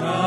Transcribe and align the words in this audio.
God. 0.00 0.23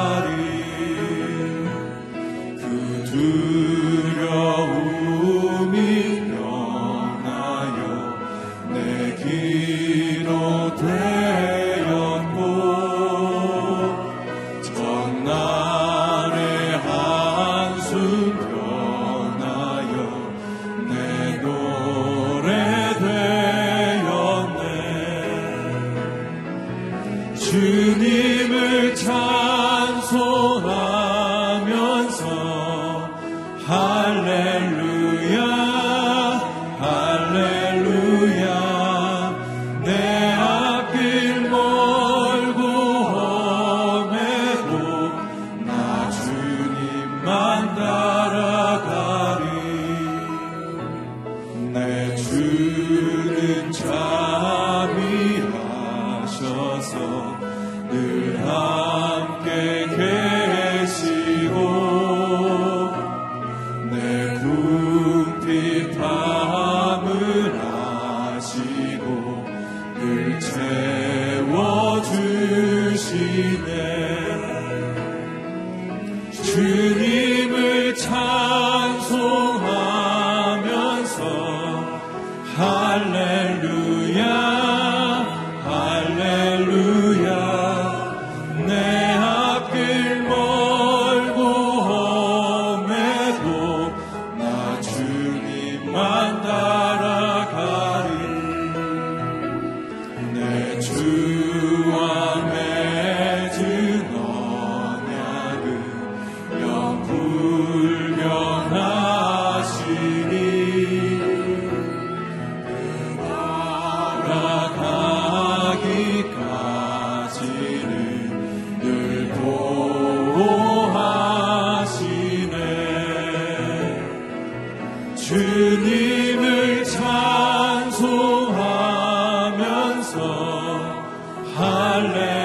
man 132.04 132.37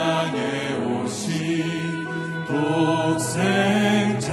세상에 0.00 0.72
오신 0.86 2.06
독생자. 2.46 4.30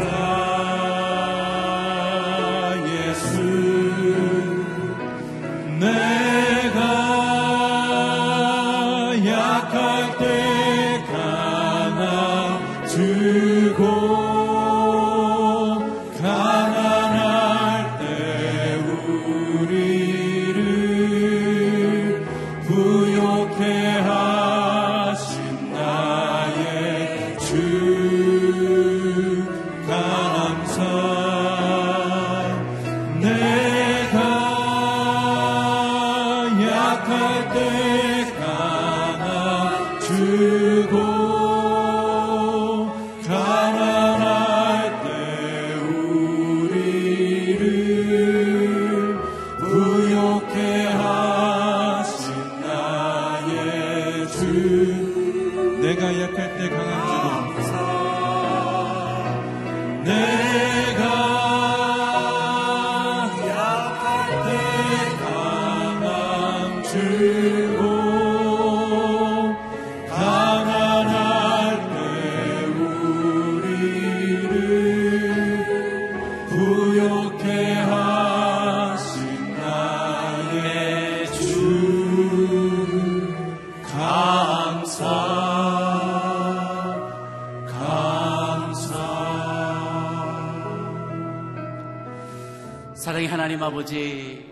하나님 93.47 93.63
아버지, 93.63 94.45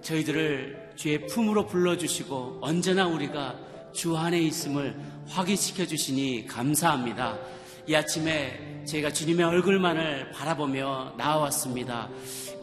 저희들을 0.00 0.92
주의 0.96 1.26
품으로 1.26 1.66
불러주시고 1.66 2.60
언제나 2.62 3.06
우리가 3.06 3.54
주 3.92 4.16
안에 4.16 4.40
있음을 4.40 4.98
확인시켜 5.28 5.84
주시니 5.84 6.46
감사합니다. 6.46 7.38
이 7.86 7.94
아침에 7.94 8.84
저희가 8.86 9.12
주님의 9.12 9.44
얼굴만을 9.44 10.30
바라보며 10.30 11.16
나와왔습니다. 11.18 12.08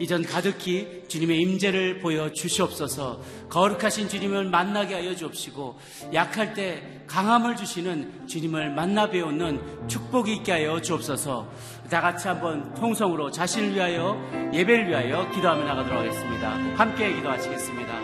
이전 0.00 0.24
가득히 0.24 1.02
주님의 1.08 1.40
임재를 1.40 1.98
보여 1.98 2.32
주시옵소서 2.32 3.20
거룩하신 3.48 4.08
주님을 4.08 4.44
만나게 4.48 4.94
하여 4.94 5.14
주옵시고 5.14 5.76
약할 6.14 6.54
때 6.54 7.02
강함을 7.08 7.56
주시는 7.56 8.28
주님을 8.28 8.70
만나 8.70 9.10
배우는 9.10 9.88
축복이 9.88 10.36
있게 10.36 10.52
하여 10.52 10.80
주옵소서 10.80 11.50
다 11.90 12.02
같이 12.02 12.28
한번 12.28 12.74
통성으로 12.74 13.30
자신을 13.30 13.74
위하여 13.74 14.20
예배를 14.52 14.88
위하여 14.88 15.26
기도하며 15.30 15.64
나가도록 15.64 16.00
하겠습니다. 16.00 16.50
함께 16.76 17.14
기도하시겠습니다. 17.14 17.94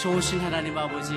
좋으신 0.00 0.40
하나님 0.40 0.76
아버지 0.78 1.14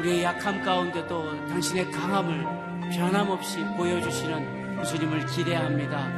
우리의 0.00 0.24
약함 0.24 0.62
가운데도 0.62 1.46
당신의 1.46 1.92
강함을 1.92 2.44
변함없이 2.92 3.64
보여주시는 3.76 4.82
주님을 4.82 5.26
기대합니다. 5.26 6.10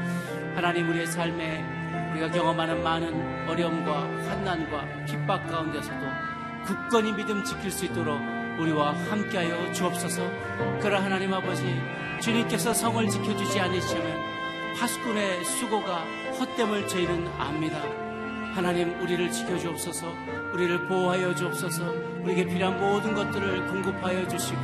하나님 0.54 0.88
우리의 0.88 1.06
삶에 1.06 2.10
우리가 2.12 2.30
경험하는 2.30 2.82
많은 2.82 3.48
어려움과 3.48 4.00
환난과 4.26 5.04
핍박 5.06 5.50
가운데서도 5.50 6.00
굳건히 6.64 7.12
믿음 7.12 7.44
지킬 7.44 7.70
수 7.70 7.84
있도록 7.84 8.18
우리와 8.58 8.94
함께하여 9.10 9.72
주옵소서. 9.72 10.22
그러나 10.80 11.04
하나님 11.04 11.32
아버지 11.32 11.78
주님께서 12.20 12.74
성을 12.74 13.06
지켜주지 13.08 13.60
않으시면 13.60 14.19
파수꾼의 14.80 15.44
수고가 15.44 16.06
헛됨을 16.38 16.88
저희는 16.88 17.28
압니다. 17.38 17.82
하나님 18.54 18.98
우리를 19.00 19.30
지켜주옵소서 19.30 20.10
우리를 20.54 20.88
보호하여 20.88 21.34
주옵소서 21.34 21.84
우리에게 22.22 22.46
필요한 22.46 22.80
모든 22.80 23.14
것들을 23.14 23.66
공급하여 23.66 24.26
주시고 24.26 24.60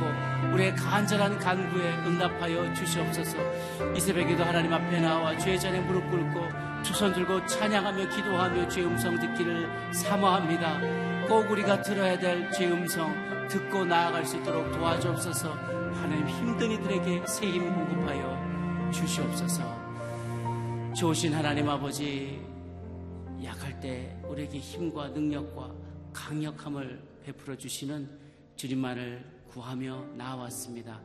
우리의 0.53 0.75
간절한 0.75 1.37
간구에 1.37 1.93
응답하여 2.05 2.73
주시옵소서. 2.73 3.37
이 3.95 3.99
새벽에도 3.99 4.43
하나님 4.43 4.73
앞에 4.73 4.99
나와 4.99 5.37
주의 5.37 5.59
전에 5.59 5.79
무릎 5.81 6.09
꿇고 6.09 6.49
두손 6.83 7.13
들고 7.13 7.45
찬양하며 7.45 8.09
기도하며 8.09 8.67
주의 8.69 8.87
음성 8.87 9.19
듣기를 9.19 9.69
사모합니다. 9.93 10.79
꼭 11.27 11.49
우리가 11.51 11.83
들어야 11.83 12.17
될 12.17 12.51
주의 12.51 12.71
음성 12.71 13.13
듣고 13.49 13.85
나아갈 13.85 14.25
수 14.25 14.37
있도록 14.37 14.71
도와주옵소서. 14.71 15.51
하나님 16.01 16.27
힘든 16.27 16.71
이들에게 16.71 17.23
새 17.27 17.45
힘 17.51 17.71
공급하여 17.73 18.91
주시옵소서 18.91 19.76
좋으신 20.97 21.31
하나님 21.31 21.69
아버지 21.69 22.41
약할 23.43 23.79
때 23.79 24.19
우리에게 24.27 24.57
힘과 24.57 25.09
능력과 25.09 25.71
강력함을 26.11 26.99
베풀어 27.23 27.55
주시는 27.55 28.09
주님만을 28.55 29.23
구하며 29.47 30.05
나왔습니다. 30.15 30.99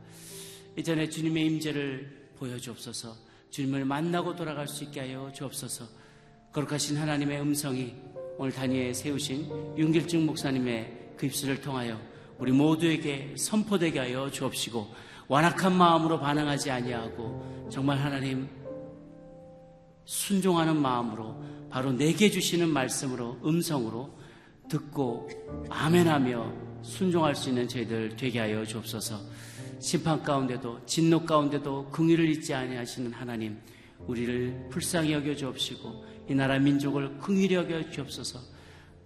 이전에 0.75 1.07
주님의 1.07 1.45
임재를 1.45 2.31
보여주옵소서. 2.37 3.15
주님을 3.51 3.85
만나고 3.85 4.35
돌아갈 4.35 4.67
수 4.67 4.83
있게 4.83 5.01
하여 5.01 5.31
주옵소서. 5.31 5.85
거룩하신 6.53 6.97
하나님의 6.97 7.39
음성이 7.39 7.93
오늘 8.39 8.51
단위에 8.51 8.93
세우신 8.93 9.77
윤길증 9.77 10.25
목사님의 10.25 11.13
그 11.17 11.27
입술을 11.27 11.61
통하여 11.61 12.01
우리 12.39 12.51
모두에게 12.51 13.35
선포되게 13.37 13.99
하여 13.99 14.31
주옵시고 14.31 14.87
완악한 15.27 15.77
마음으로 15.77 16.19
반응하지 16.19 16.71
아니하고 16.71 17.69
정말 17.71 17.99
하나님 17.99 18.62
순종하는 20.05 20.81
마음으로 20.81 21.41
바로 21.69 21.91
내게 21.91 22.29
주시는 22.29 22.69
말씀으로 22.69 23.39
음성으로 23.43 24.17
듣고 24.69 25.29
아멘하며 25.69 26.81
순종할 26.81 27.35
수 27.35 27.49
있는 27.49 27.67
저희들 27.67 28.15
되게 28.15 28.39
하여 28.39 28.65
주옵소서. 28.65 29.19
심판 29.79 30.21
가운데도 30.23 30.85
진노 30.85 31.25
가운데도 31.25 31.89
긍휼을 31.89 32.29
잊지 32.29 32.53
아니하시는 32.53 33.11
하나님 33.13 33.59
우리를 33.99 34.69
불쌍히 34.69 35.13
여겨 35.13 35.35
주옵시고 35.35 36.05
이 36.29 36.35
나라 36.35 36.59
민족을 36.59 37.17
긍휼히 37.19 37.55
여겨 37.55 37.89
주옵소서. 37.91 38.39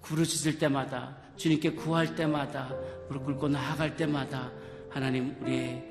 부르짖을 0.02 0.58
때마다 0.58 1.18
주님께 1.36 1.72
구할 1.72 2.16
때마다 2.16 2.74
무릎 3.08 3.26
꿇고 3.26 3.50
나아갈 3.50 3.96
때마다 3.96 4.52
하나님 4.90 5.36
우리의 5.42 5.84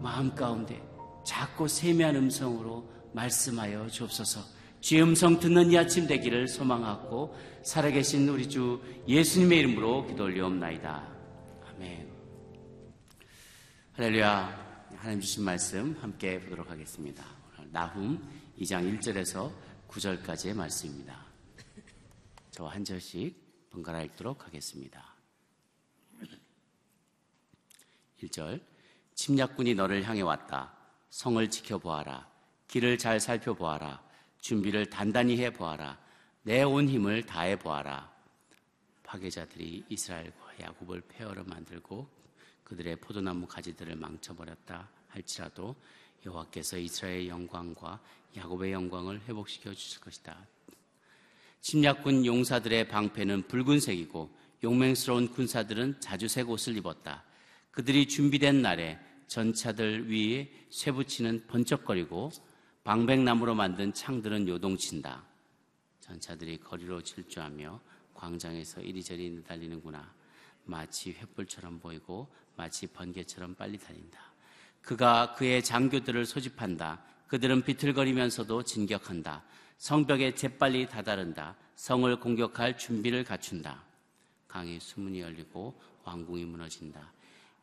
마음 0.00 0.34
가운데 0.34 0.80
작고 1.24 1.68
세미한 1.68 2.16
음성으로 2.16 2.88
말씀하여 3.12 3.88
주옵소서. 3.88 4.40
주의 4.80 5.02
음성 5.02 5.38
듣는 5.38 5.72
이 5.72 5.78
아침 5.78 6.06
되기를 6.06 6.48
소망하고 6.48 7.36
살아계신 7.62 8.28
우리 8.28 8.48
주 8.48 8.82
예수님의 9.06 9.58
이름으로 9.58 10.06
기도 10.06 10.24
올리옵나이다. 10.24 11.12
아멘. 11.68 12.10
할렐루야. 13.92 14.70
하나님 14.96 15.20
주신 15.20 15.44
말씀 15.44 15.96
함께 16.00 16.40
보도록 16.40 16.70
하겠습니다. 16.70 17.24
나훔 17.70 18.22
2장 18.58 18.98
1절에서 18.98 19.52
9절까지의 19.88 20.54
말씀입니다. 20.54 21.24
저와 22.50 22.72
한 22.74 22.84
절씩 22.84 23.70
번갈아 23.70 24.02
읽도록 24.02 24.46
하겠습니다. 24.46 25.14
1절 28.22 28.60
침략군이 29.14 29.74
너를 29.74 30.04
향해 30.04 30.22
왔다. 30.22 30.74
성을 31.10 31.48
지켜보아라. 31.48 32.29
길을 32.70 32.98
잘 32.98 33.18
살펴보아라. 33.18 34.00
준비를 34.40 34.86
단단히 34.86 35.36
해보아라. 35.38 35.98
내 36.42 36.62
온 36.62 36.88
힘을 36.88 37.26
다해 37.26 37.58
보아라. 37.58 38.08
파괴자들이 39.02 39.84
이스라엘과 39.88 40.52
야곱을 40.60 41.00
폐허로 41.08 41.42
만들고 41.44 42.08
그들의 42.62 42.94
포도나무 43.00 43.48
가지들을 43.48 43.96
망쳐버렸다 43.96 44.88
할지라도 45.08 45.74
여호와께서 46.24 46.78
이스라엘의 46.78 47.28
영광과 47.28 47.98
야곱의 48.36 48.70
영광을 48.70 49.20
회복시켜 49.22 49.74
주실 49.74 50.00
것이다. 50.00 50.38
침략군 51.62 52.24
용사들의 52.24 52.86
방패는 52.86 53.48
붉은색이고 53.48 54.30
용맹스러운 54.62 55.32
군사들은 55.32 56.00
자주색 56.00 56.48
옷을 56.48 56.76
입었다. 56.76 57.24
그들이 57.72 58.06
준비된 58.06 58.62
날에 58.62 59.00
전차들 59.26 60.08
위에 60.08 60.48
쇠붙이는 60.70 61.48
번쩍거리고 61.48 62.30
방백나무로 62.84 63.54
만든 63.54 63.92
창들은 63.92 64.48
요동친다. 64.48 65.22
전차들이 66.00 66.58
거리로 66.58 67.02
질주하며 67.02 67.80
광장에서 68.14 68.80
이리저리 68.80 69.30
느달리는구나. 69.30 70.12
마치 70.64 71.14
횃불처럼 71.14 71.80
보이고 71.80 72.28
마치 72.56 72.86
번개처럼 72.86 73.54
빨리 73.54 73.78
달린다. 73.78 74.18
그가 74.80 75.34
그의 75.34 75.62
장교들을 75.62 76.24
소집한다. 76.24 77.02
그들은 77.26 77.62
비틀거리면서도 77.62 78.62
진격한다. 78.62 79.44
성벽에 79.76 80.34
재빨리 80.34 80.88
다다른다. 80.88 81.56
성을 81.74 82.18
공격할 82.18 82.76
준비를 82.78 83.24
갖춘다. 83.24 83.84
강의 84.48 84.80
수문이 84.80 85.20
열리고 85.20 85.80
왕궁이 86.04 86.44
무너진다. 86.46 87.12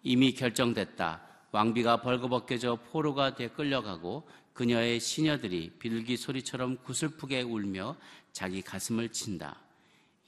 이미 0.04 0.34
결정됐다. 0.34 1.22
왕비가 1.51 2.01
벌거벗겨져 2.01 2.77
포로가 2.92 3.36
돼 3.36 3.48
끌려가고 3.48 4.27
그녀의 4.54 5.00
시녀들이 5.00 5.72
비둘기 5.80 6.18
소리처럼 6.18 6.77
구슬프게 6.84 7.42
울며 7.42 7.96
자기 8.32 8.62
가슴을 8.62 9.10
친다. 9.10 9.58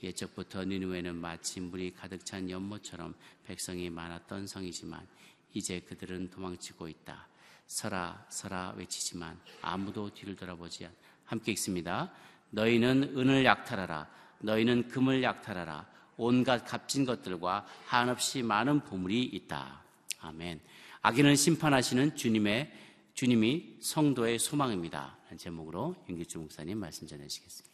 예적부터 0.01 0.63
니누에는 0.63 1.15
마치 1.15 1.59
물이 1.59 1.93
가득 1.93 2.25
찬 2.25 2.49
연못처럼 2.49 3.15
백성이 3.45 3.89
많았던 3.89 4.47
성이지만 4.47 5.05
이제 5.53 5.79
그들은 5.81 6.29
도망치고 6.29 6.87
있다. 6.87 7.27
서라 7.67 8.25
서라 8.29 8.73
외치지만 8.77 9.37
아무도 9.61 10.09
뒤를 10.13 10.35
돌아보지 10.35 10.85
않. 10.85 10.91
함께 11.25 11.51
읽습니다. 11.51 12.11
너희는 12.51 13.15
은을 13.17 13.45
약탈하라. 13.45 14.09
너희는 14.39 14.87
금을 14.87 15.21
약탈하라. 15.21 15.85
온갖 16.17 16.65
값진 16.65 17.05
것들과 17.05 17.67
한없이 17.85 18.41
많은 18.41 18.81
보물이 18.81 19.23
있다. 19.23 19.81
아멘. 20.21 20.59
악인을 21.01 21.37
심판하시는 21.37 22.15
주님의 22.17 22.73
주님이 23.13 23.77
성도의 23.79 24.37
소망입니다. 24.37 25.17
라는 25.23 25.37
제목으로 25.37 25.95
윤기주 26.09 26.39
목사님 26.39 26.77
말씀 26.77 27.07
전해주시겠습니다. 27.07 27.69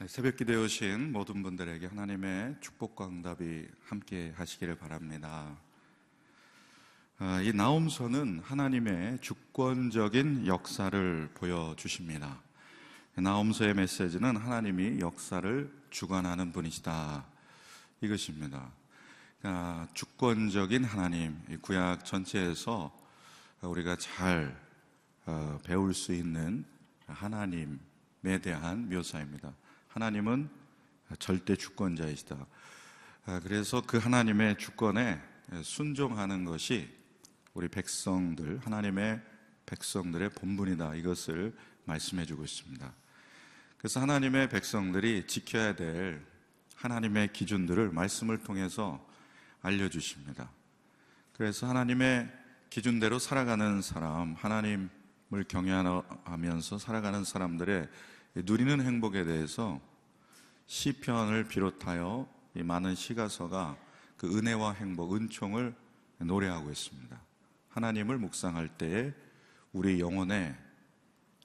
네, 0.00 0.08
새벽 0.08 0.36
기도에 0.36 0.56
오신 0.56 1.12
모든 1.12 1.42
분들에게 1.42 1.86
하나님의 1.86 2.56
축복과 2.60 3.08
응답이 3.08 3.66
함께 3.84 4.32
하시기를 4.36 4.76
바랍니다. 4.76 5.56
아, 7.18 7.40
이 7.40 7.52
나움서는 7.52 8.40
하나님의 8.40 9.20
주권적인 9.20 10.46
역사를 10.46 11.30
보여주십니다. 11.34 12.40
나움서의 13.16 13.74
메시지는 13.74 14.36
하나님이 14.36 15.00
역사를 15.00 15.72
주관하는 15.90 16.52
분이시다. 16.52 17.24
이것입니다. 18.00 18.83
그러니까 19.44 19.86
주권적인 19.92 20.84
하나님, 20.84 21.38
구약 21.60 22.06
전체에서 22.06 22.90
우리가 23.60 23.94
잘 23.96 24.58
어, 25.26 25.60
배울 25.62 25.92
수 25.92 26.14
있는 26.14 26.64
하나님에 27.06 28.38
대한 28.40 28.88
묘사입니다. 28.88 29.52
하나님은 29.88 30.48
절대 31.18 31.56
주권자이시다. 31.56 32.46
아, 33.26 33.40
그래서 33.40 33.82
그 33.86 33.98
하나님의 33.98 34.56
주권에 34.56 35.20
순종하는 35.62 36.46
것이 36.46 36.88
우리 37.52 37.68
백성들, 37.68 38.60
하나님의 38.64 39.20
백성들의 39.66 40.30
본분이다. 40.30 40.94
이것을 40.94 41.54
말씀해 41.84 42.24
주고 42.24 42.44
있습니다. 42.44 42.90
그래서 43.76 44.00
하나님의 44.00 44.48
백성들이 44.48 45.26
지켜야 45.26 45.76
될 45.76 46.24
하나님의 46.76 47.34
기준들을 47.34 47.90
말씀을 47.90 48.38
통해서 48.42 49.12
알려주십니다. 49.64 50.50
그래서 51.32 51.66
하나님의 51.66 52.30
기준대로 52.70 53.18
살아가는 53.18 53.82
사람, 53.82 54.34
하나님을 54.34 55.44
경외하면서 55.48 56.78
살아가는 56.78 57.24
사람들의 57.24 57.88
누리는 58.36 58.80
행복에 58.80 59.24
대해서 59.24 59.80
시편을 60.66 61.48
비롯하여 61.48 62.28
이 62.54 62.62
많은 62.62 62.94
시가서가 62.94 63.76
그 64.16 64.36
은혜와 64.36 64.74
행복, 64.74 65.16
은총을 65.16 65.74
노래하고 66.18 66.70
있습니다. 66.70 67.20
하나님을 67.70 68.18
묵상할 68.18 68.68
때에 68.78 69.12
우리 69.72 69.98
영혼에 69.98 70.56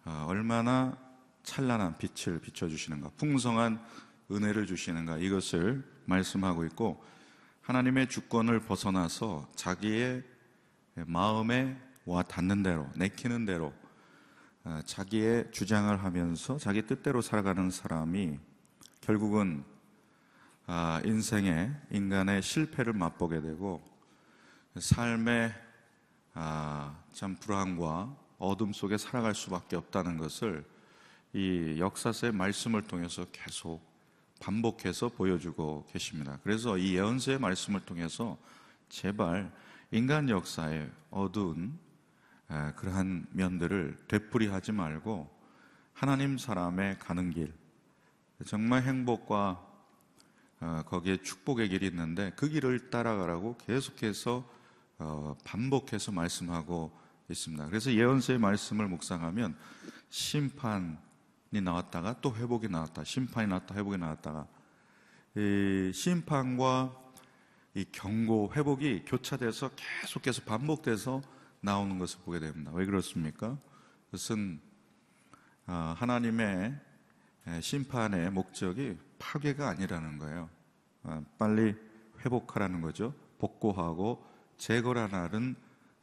아, 0.04 0.26
얼마나 0.28 0.98
찬란한 1.44 1.98
빛을 1.98 2.40
비춰주시는가, 2.40 3.12
풍성한 3.18 3.84
은혜를 4.32 4.68
주시는가, 4.68 5.18
이것을 5.18 5.84
말씀하고 6.06 6.66
있고, 6.66 7.04
하나님의 7.70 8.10
주권을 8.10 8.62
벗어나서 8.62 9.48
자기의 9.54 10.24
마음에 11.06 11.80
와 12.04 12.24
닿는 12.24 12.64
대로, 12.64 12.90
내키는 12.96 13.46
대로, 13.46 13.72
아, 14.64 14.82
자기의 14.88 15.52
주장을 15.52 16.04
하면서 16.04 16.58
자기 16.58 16.82
뜻대로 16.82 17.22
살아가는 17.22 17.70
사람이 17.70 18.40
결국은 19.02 19.64
아, 20.66 21.00
인생의 21.06 21.72
인간의 21.92 22.42
실패를 22.42 22.94
맛보게 22.94 23.40
되고 23.40 23.84
삶의 24.76 25.54
참 27.14 27.36
불안과 27.40 28.18
어둠 28.40 28.74
속에 28.74 28.98
살아갈 28.98 29.36
수밖에 29.36 29.76
없다는 29.76 30.18
것을 30.18 30.66
이 31.34 31.76
역사서의 31.78 32.34
말씀을 32.34 32.88
통해서 32.88 33.26
계속 33.32 33.89
반복해서 34.40 35.10
보여주고 35.10 35.86
계십니다. 35.92 36.40
그래서 36.44 36.78
이 36.78 36.96
예언서의 36.96 37.40
말씀을 37.40 37.82
통해서 37.82 38.38
제발 38.90 39.52
인간 39.92 40.30
역사의 40.30 40.90
어두운 41.12 41.78
그러한 42.76 43.28
면들을 43.32 43.98
되풀이하지 44.08 44.72
말고 44.72 45.30
하나님 45.94 46.38
사람의 46.38 46.98
가는 47.00 47.30
길, 47.32 47.54
정말 48.46 48.84
행복과 48.84 49.66
어, 50.62 50.82
거기에 50.86 51.18
축복의 51.18 51.70
길이 51.70 51.88
있는데 51.88 52.34
그 52.36 52.50
길을 52.50 52.90
따라가라고 52.90 53.58
계속해서 53.58 54.50
어, 54.98 55.38
반복해서 55.46 56.12
말씀하고 56.12 56.92
있습니다. 57.30 57.68
그래서 57.68 57.94
예언서의 57.94 58.40
말씀을 58.40 58.88
묵상하면 58.88 59.56
심판이 60.10 60.98
나왔다가 61.52 62.22
또 62.22 62.36
회복이 62.36 62.70
나왔다. 62.70 63.04
심판이 63.04 63.48
나왔다. 63.48 63.76
회복이 63.76 63.98
나왔다가 63.98 64.48
이 65.36 65.92
심판과 65.94 66.96
이 67.76 67.86
경고, 67.92 68.52
회복이 68.56 69.06
교차돼서 69.06 69.72
계속해서 70.02 70.44
반복돼서 70.44 71.22
나오는 71.62 71.98
것을 72.00 72.20
보게 72.26 72.40
됩니다. 72.40 72.72
왜 72.74 72.86
그렇습니까? 72.86 73.58
그것은 74.06 74.60
아, 75.66 75.96
하나님의 75.98 76.76
심판의 77.62 78.32
목적이 78.32 78.98
파괴가 79.20 79.70
아니라는 79.70 80.18
거예요. 80.18 80.50
아, 81.04 81.22
빨리 81.38 81.76
회복하라는 82.26 82.82
거죠. 82.82 83.14
복구하고 83.38 84.26
제거라는 84.58 85.56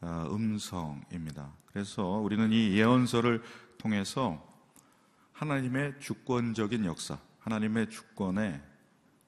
어, 0.02 0.28
음성입니다. 0.30 1.52
그래서 1.66 2.06
우리는 2.06 2.52
이 2.52 2.76
예언서를 2.76 3.42
통해서 3.78 4.55
하나님의 5.36 6.00
주권적인 6.00 6.86
역사, 6.86 7.18
하나님의 7.40 7.90
주권에 7.90 8.62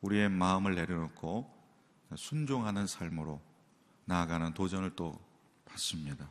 우리의 0.00 0.30
마음을 0.30 0.74
내려놓고 0.74 1.54
순종하는 2.16 2.86
삶으로 2.86 3.42
나아가는 4.06 4.54
도전을 4.54 4.96
또 4.96 5.20
받습니다. 5.66 6.30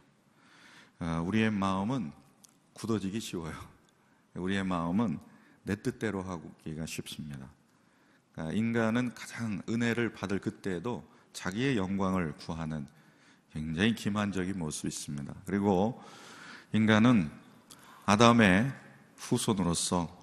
어, 1.00 1.24
우리의 1.28 1.52
마음은 1.52 2.12
굳어지기 2.74 3.20
쉬워요. 3.20 3.54
우리의 4.34 4.64
마음은 4.64 5.20
내 5.62 5.76
뜻대로 5.76 6.24
하기가 6.24 6.88
쉽습니다. 6.88 7.48
그러니까 8.32 8.58
인간은 8.58 9.14
가장 9.14 9.62
은혜를 9.70 10.14
받을 10.14 10.40
그때에도 10.40 11.08
자기의 11.34 11.78
영광을 11.78 12.36
구하는 12.38 12.88
굉장히 13.52 13.94
기만적인 13.94 14.58
모습이 14.58 14.88
있습니다. 14.88 15.36
그리고 15.46 16.04
인간은 16.74 17.30
아담의 18.08 18.87
후손으로서 19.18 20.16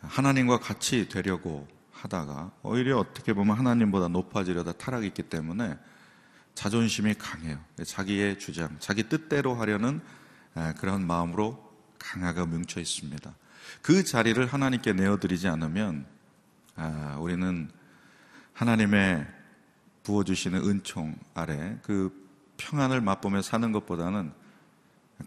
하나님과 0.00 0.60
같이 0.60 1.08
되려고 1.08 1.66
하다가 1.92 2.52
오히려 2.62 2.98
어떻게 2.98 3.32
보면 3.32 3.58
하나님보다 3.58 4.08
높아지려다 4.08 4.72
타락이 4.72 5.06
있기 5.08 5.24
때문에 5.24 5.76
자존심이 6.54 7.14
강해요. 7.14 7.58
자기의 7.84 8.38
주장, 8.38 8.76
자기 8.78 9.08
뜻대로 9.08 9.54
하려는 9.54 10.00
그런 10.78 11.06
마음으로 11.06 11.70
강하게 11.98 12.44
뭉쳐 12.44 12.80
있습니다. 12.80 13.34
그 13.82 14.04
자리를 14.04 14.44
하나님께 14.46 14.94
내어드리지 14.94 15.48
않으면 15.48 16.06
아, 16.76 17.16
우리는 17.20 17.70
하나님의 18.54 19.26
부어주시는 20.02 20.66
은총 20.66 21.16
아래 21.34 21.78
그 21.82 22.28
평안을 22.56 23.00
맛보며 23.00 23.42
사는 23.42 23.70
것보다는 23.72 24.32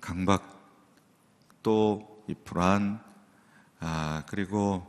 강박 0.02 0.62
또 1.62 2.13
이 2.28 2.34
불안 2.44 3.02
아, 3.80 4.24
그리고 4.28 4.86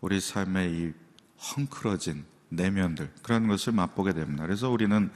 우리 0.00 0.20
삶의 0.20 0.72
이 0.72 0.92
헝클어진 1.38 2.24
내면들 2.48 3.12
그런 3.22 3.46
것을 3.46 3.72
맛보게 3.72 4.12
됩니다. 4.12 4.44
그래서 4.44 4.70
우리는 4.70 5.10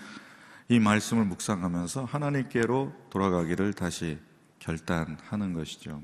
이 0.68 0.78
말씀을 0.78 1.24
묵상하면서 1.24 2.04
하나님께로 2.04 2.92
돌아가기를 3.10 3.72
다시 3.72 4.18
결단하는 4.60 5.52
것이죠. 5.52 6.02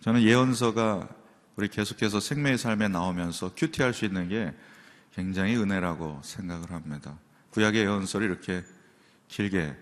저는 0.00 0.22
예언서가 0.22 1.08
우리 1.56 1.68
계속해서 1.68 2.20
생명의 2.20 2.58
삶에 2.58 2.88
나오면서 2.88 3.52
큐티할 3.56 3.92
수 3.92 4.04
있는 4.04 4.28
게 4.28 4.54
굉장히 5.14 5.56
은혜라고 5.56 6.20
생각을 6.22 6.70
합니다. 6.70 7.18
구약의 7.50 7.82
예언서를 7.82 8.28
이렇게 8.28 8.62
길게 9.28 9.76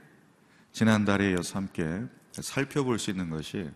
지난달에 0.73 1.33
이어서 1.33 1.59
함께 1.59 2.05
살펴볼 2.33 2.99
수 2.99 3.11
있는 3.11 3.31
것이 3.31 3.71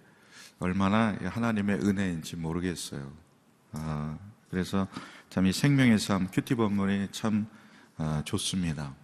얼마나 0.58 1.16
하나님의 1.22 1.76
은혜인지 1.80 2.36
모르겠어요. 2.36 3.12
아, 3.72 4.18
그래서 4.50 4.86
참 5.30 5.46
이 5.46 5.52
생명의 5.52 5.98
삶 5.98 6.28
큐티 6.30 6.54
본문이 6.54 7.08
참 7.10 7.46
아, 7.96 8.22
좋습니다. 8.24 8.94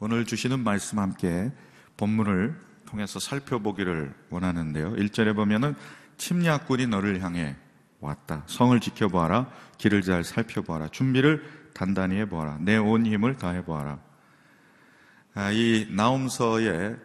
오늘 0.00 0.24
주시는 0.24 0.60
말씀 0.60 0.98
함께 0.98 1.50
본문을 1.96 2.54
통해서 2.86 3.18
살펴보기를 3.18 4.14
원하는데요. 4.30 4.92
1절에 4.92 5.34
보면은 5.34 5.74
침략군이 6.18 6.86
너를 6.86 7.22
향해 7.22 7.56
왔다. 8.00 8.44
성을 8.46 8.78
지켜보아라. 8.78 9.50
길을 9.78 10.02
잘 10.02 10.22
살펴보아라. 10.24 10.88
준비를 10.88 11.42
단단히 11.74 12.16
해보아라. 12.16 12.58
내 12.60 12.76
온 12.76 13.06
힘을 13.06 13.36
다해보아라. 13.36 13.98
아, 15.34 15.50
이 15.52 15.86
나움서의 15.90 16.96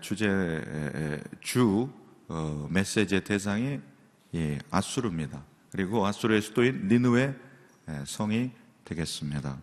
주제 0.00 1.20
주 1.40 1.90
어, 2.28 2.68
메시지의 2.70 3.24
대상이 3.24 3.80
아수르입니다. 4.70 5.42
그리고 5.72 6.06
아수르의 6.06 6.42
수도인 6.42 6.88
니누의 6.88 7.34
성이 8.06 8.50
되겠습니다. 8.84 9.58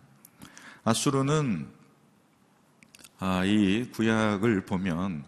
아수르는 0.84 1.68
아, 3.18 3.44
이 3.44 3.88
구약을 3.92 4.66
보면 4.66 5.24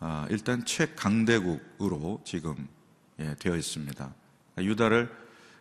아, 0.00 0.26
일단 0.30 0.64
최강대국으로 0.64 2.20
지금 2.24 2.68
예, 3.20 3.34
되어 3.38 3.56
있습니다. 3.56 4.12
유다를 4.58 5.10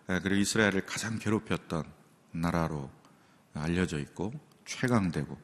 예, 0.10 0.20
그리고 0.22 0.42
이스라엘을 0.42 0.86
가장 0.86 1.18
괴롭혔던 1.20 1.84
나라로 2.32 2.90
알려져 3.54 4.00
있고 4.00 4.34
최강대국, 4.66 5.40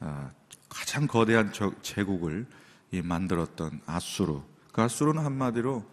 아, 0.00 0.30
가장 0.68 1.06
거대한 1.06 1.52
저- 1.52 1.74
제국을 1.82 2.46
이 2.92 3.02
만들었던 3.02 3.80
아수르. 3.86 4.40
그 4.78 4.82
아수르는 4.82 5.24
한마디로 5.24 5.84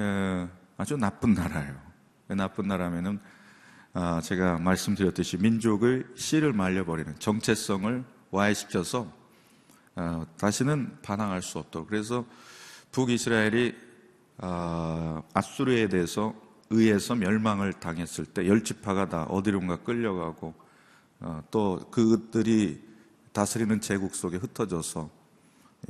에, 0.00 0.48
아주 0.76 0.96
나쁜 0.96 1.32
나라예요. 1.34 1.80
나쁜 2.26 2.66
나라면은 2.66 3.20
아, 3.92 4.20
제가 4.20 4.58
말씀드렸듯이 4.58 5.36
민족의 5.36 6.02
씨를 6.16 6.52
말려버리는 6.52 7.20
정체성을 7.20 8.04
와해시켜서 8.32 9.06
어, 9.94 10.26
다시는 10.38 11.02
반항할 11.02 11.40
수 11.40 11.60
없도록 11.60 11.86
그래서 11.86 12.24
북이스라엘이 12.90 13.76
아, 14.38 15.22
아수르에 15.32 15.88
대해서 15.88 16.34
의해서 16.70 17.14
멸망을 17.14 17.74
당했을 17.74 18.24
때 18.24 18.48
열지파가 18.48 19.08
다 19.08 19.22
어디론가 19.22 19.84
끌려가고 19.84 20.52
어, 21.20 21.44
또 21.52 21.78
그들이 21.92 22.82
다스리는 23.32 23.80
제국 23.80 24.16
속에 24.16 24.38
흩어져서 24.38 25.10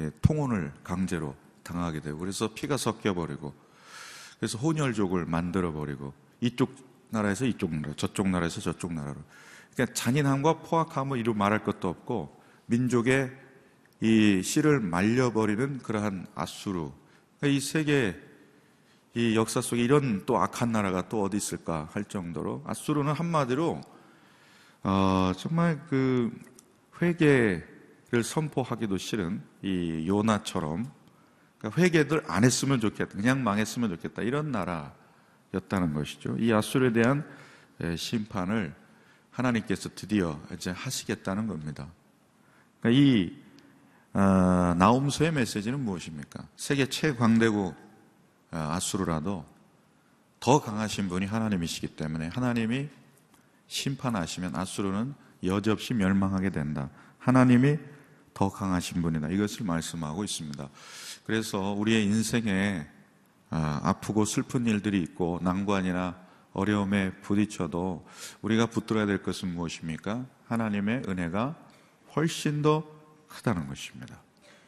예, 0.01 0.11
통혼을 0.21 0.75
강제로 0.85 1.35
당하게 1.67 2.01
되고 2.01 2.19
그래서 2.19 2.55
피가 2.55 2.77
섞여 2.77 3.15
버리고 3.15 3.53
그래서 4.39 4.59
혼혈족을 4.59 5.27
만들어 5.27 5.73
버리고 5.73 6.15
이쪽 6.41 6.75
나라에서 7.11 7.45
이쪽 7.47 7.75
나라, 7.75 7.95
저쪽 7.97 8.29
나라에서 8.29 8.61
저쪽 8.61 8.93
나라로. 8.93 9.17
그러니까 9.75 9.95
잔인함과 9.95 10.61
포악함을 10.61 11.19
이루 11.19 11.35
말할 11.35 11.65
것도 11.65 11.89
없고 11.89 12.41
민족의 12.67 13.31
이 14.01 14.43
씨를 14.43 14.81
말려버리는 14.81 15.79
그러한 15.79 16.27
아수르. 16.35 16.91
그러니까 17.39 17.57
이 17.57 17.61
세계 17.61 18.17
이 19.15 19.35
역사 19.35 19.63
속에 19.63 19.83
이런 19.83 20.27
또 20.27 20.39
악한 20.39 20.73
나라가 20.73 21.09
또 21.09 21.23
어디 21.23 21.39
있을까 21.39 21.89
할 21.93 22.05
정도로 22.05 22.63
아수르는 22.67 23.13
한마디로 23.13 23.81
어, 24.83 25.33
정말 25.39 25.81
그 25.89 26.31
회개를 27.01 28.23
선포하기도 28.23 28.99
싫은 28.99 29.43
이 29.63 30.05
요나처럼 30.07 30.96
그러니까 31.59 31.81
회개들 31.81 32.23
안 32.27 32.45
했으면 32.45 32.81
좋겠다. 32.81 33.17
그냥 33.17 33.43
망했으면 33.43 33.91
좋겠다. 33.91 34.23
이런 34.23 34.53
나라였다는 34.53 35.95
것이죠. 35.95 36.37
이 36.39 36.53
아수르에 36.53 36.93
대한 36.93 37.27
에, 37.81 37.97
심판을 37.97 38.75
하나님께서 39.31 39.91
드디어 39.95 40.41
이제 40.55 40.71
하시겠다는 40.71 41.47
겁니다. 41.47 41.89
그러니까 42.81 43.01
이 43.01 43.37
어, 44.15 44.75
나움서의 44.79 45.33
메시지는 45.33 45.81
무엇입니까? 45.81 46.47
세계 46.57 46.87
최광대국 46.87 47.75
어, 48.53 48.57
아수르라도 48.57 49.45
더 50.41 50.61
강하신 50.61 51.09
분이 51.09 51.27
하나님이시기 51.27 51.89
때문에 51.89 52.29
하나님이 52.29 52.89
심판하시면 53.67 54.57
아수르는 54.57 55.15
여지없이 55.45 55.93
멸망하게 55.93 56.51
된다. 56.51 56.89
하나님이 57.19 57.79
더 58.33 58.51
강하신 58.51 59.03
분이다. 59.03 59.29
이것을 59.29 59.67
말씀하고 59.67 60.25
있습니다. 60.25 60.69
그래서 61.27 61.73
우리의 61.73 62.05
인생에 62.05 62.87
아, 63.51 63.81
아프고 63.83 64.25
슬픈 64.25 64.65
일들이 64.65 65.03
있고 65.03 65.41
난관이나 65.43 66.17
어려움에 66.53 67.11
부딪혀도 67.21 68.07
우리가 68.43 68.67
붙들어야 68.67 69.07
될 69.07 69.25
것은 69.25 69.53
무엇입니까? 69.53 70.25
하나님의 70.47 71.03
은혜가 71.09 71.57
훨씬 72.15 72.63
더 72.63 72.87
크다는 73.27 73.67
것입니다. 73.67 74.21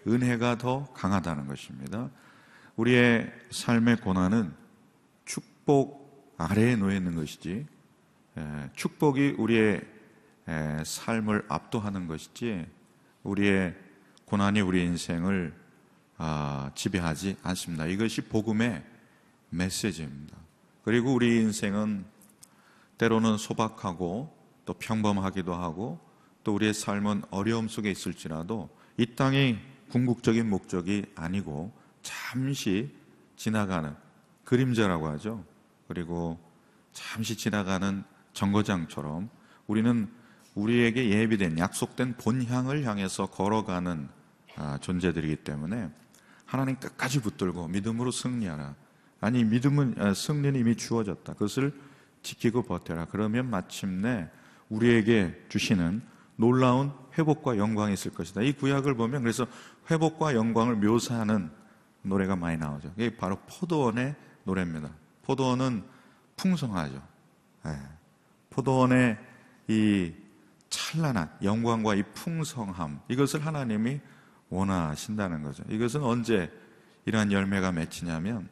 은혜가 0.09 0.59
더 0.59 0.93
강하다는 0.95 1.47
것입니다. 1.47 2.11
우리의 2.75 3.33
삶의 3.53 3.99
고난은 3.99 4.53
축복 5.27 6.35
아래에 6.39 6.75
놓여 6.75 6.97
있는 6.97 7.15
것이지 7.15 7.67
에, 8.37 8.71
축복이 8.75 9.37
우리의 9.39 9.81
에, 10.49 10.83
삶을 10.85 11.45
압도하는 11.49 12.09
것이지 12.09 12.67
우리의 13.23 13.77
고난이 14.25 14.61
우리 14.61 14.83
인생을 14.85 15.68
아, 16.19 16.71
지배하지 16.75 17.37
않습니다. 17.43 17.87
이것이 17.87 18.23
복음의 18.23 18.85
메시지입니다. 19.51 20.37
그리고 20.83 21.15
우리 21.15 21.37
인생은 21.37 22.05
때로는 22.99 23.39
소박하고 23.39 24.37
또 24.65 24.75
평범하기도 24.75 25.55
하고 25.55 26.01
또 26.43 26.55
우리의 26.55 26.75
삶은 26.75 27.23
어려움 27.31 27.69
속에 27.69 27.91
있을지라도 27.91 28.69
이 28.97 29.07
땅이 29.15 29.59
궁극적인 29.91 30.49
목적이 30.51 31.07
아니고 31.15 31.73
잠시 32.03 32.95
지나가는 33.37 33.95
그림자라고 34.45 35.09
하죠. 35.09 35.45
그리고 35.87 36.39
잠시 36.93 37.37
지나가는 37.37 38.03
정거장처럼 38.33 39.31
우리는 39.67 40.11
우리에게 40.55 41.11
예비된 41.11 41.59
약속된 41.59 42.17
본향을 42.17 42.85
향해서 42.85 43.27
걸어가는 43.27 44.09
아, 44.57 44.79
존재들이기 44.79 45.37
때문에 45.37 45.89
하나님 46.49 46.77
끝까지 46.77 47.21
붙들고 47.21 47.69
믿음으로 47.69 48.11
승리하라. 48.11 48.75
아니 49.21 49.45
믿음은 49.45 49.97
아, 49.99 50.15
승리는 50.15 50.59
이미 50.59 50.77
주어졌다. 50.77 51.35
그것을 51.35 51.79
지키고 52.23 52.63
버텨라. 52.63 53.09
그러면 53.11 53.51
마침내 53.51 54.31
우리에게 54.71 55.45
주시는 55.51 56.01
놀라운 56.37 56.91
회복과 57.19 57.59
영광이 57.59 57.93
있을 57.93 58.15
것이다. 58.15 58.41
이 58.41 58.53
구약을 58.53 58.95
보면 58.95 59.23
그래서 59.23 59.47
회복과 59.91 60.35
영광을 60.35 60.77
묘사하는 60.77 61.51
노래가 62.01 62.35
많이 62.35 62.57
나오죠. 62.57 62.93
이게 62.97 63.15
바로 63.15 63.37
포도원의 63.47 64.17
노래입니다. 64.45 64.89
포도원은 65.25 65.85
풍성하죠. 66.37 67.03
예. 67.67 67.77
포도원의 68.49 69.19
이 69.69 70.15
찬란한 70.71 71.31
영광과 71.43 71.95
이 71.95 72.03
풍성함 72.15 73.01
이것을 73.09 73.45
하나님이 73.45 74.01
원하신다는 74.51 75.43
거죠. 75.43 75.63
이것은 75.69 76.03
언제 76.03 76.51
이러한 77.05 77.33
열매가 77.33 77.73
맺히냐면 77.73 78.49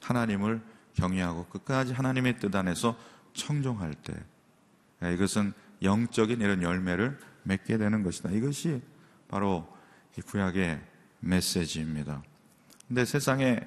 하나님을 0.00 0.62
경외하고 0.94 1.46
끝까지 1.46 1.92
하나님의 1.92 2.38
뜻 2.38 2.54
안에서 2.54 2.96
청종할 3.34 3.94
때 3.94 4.14
예, 5.04 5.14
이것은 5.14 5.52
영적인 5.82 6.40
이런 6.40 6.62
열매를 6.62 7.18
맺게 7.44 7.78
되는 7.78 8.02
것이다. 8.02 8.30
이것이 8.30 8.82
바로 9.28 9.68
이 10.16 10.20
구약의 10.20 10.80
메시지입니다. 11.20 12.22
근데 12.86 13.04
세상에 13.04 13.60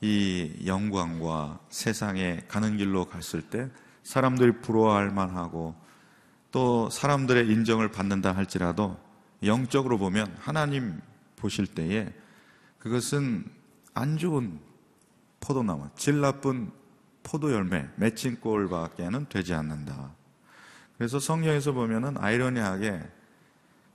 이 0.00 0.64
영광과 0.66 1.60
세상에 1.68 2.42
가는 2.48 2.76
길로 2.76 3.06
갔을 3.06 3.42
때 3.42 3.70
사람들이 4.02 4.60
부러워할 4.60 5.10
만하고 5.10 5.74
또 6.50 6.90
사람들의 6.90 7.48
인정을 7.48 7.90
받는다 7.90 8.34
할지라도 8.34 8.98
영적으로 9.42 9.98
보면 9.98 10.36
하나님 10.40 11.00
보실 11.44 11.66
때에 11.66 12.10
그것은 12.78 13.44
안 13.92 14.16
좋은 14.16 14.58
포도나무, 15.40 15.90
질 15.94 16.22
나쁜 16.22 16.72
포도 17.22 17.52
열매, 17.52 17.86
맺힌 17.96 18.40
꼴밖에는 18.40 19.26
되지 19.28 19.52
않는다. 19.52 20.14
그래서 20.96 21.20
성경에서 21.20 21.72
보면은 21.72 22.16
아이러니하게 22.16 23.02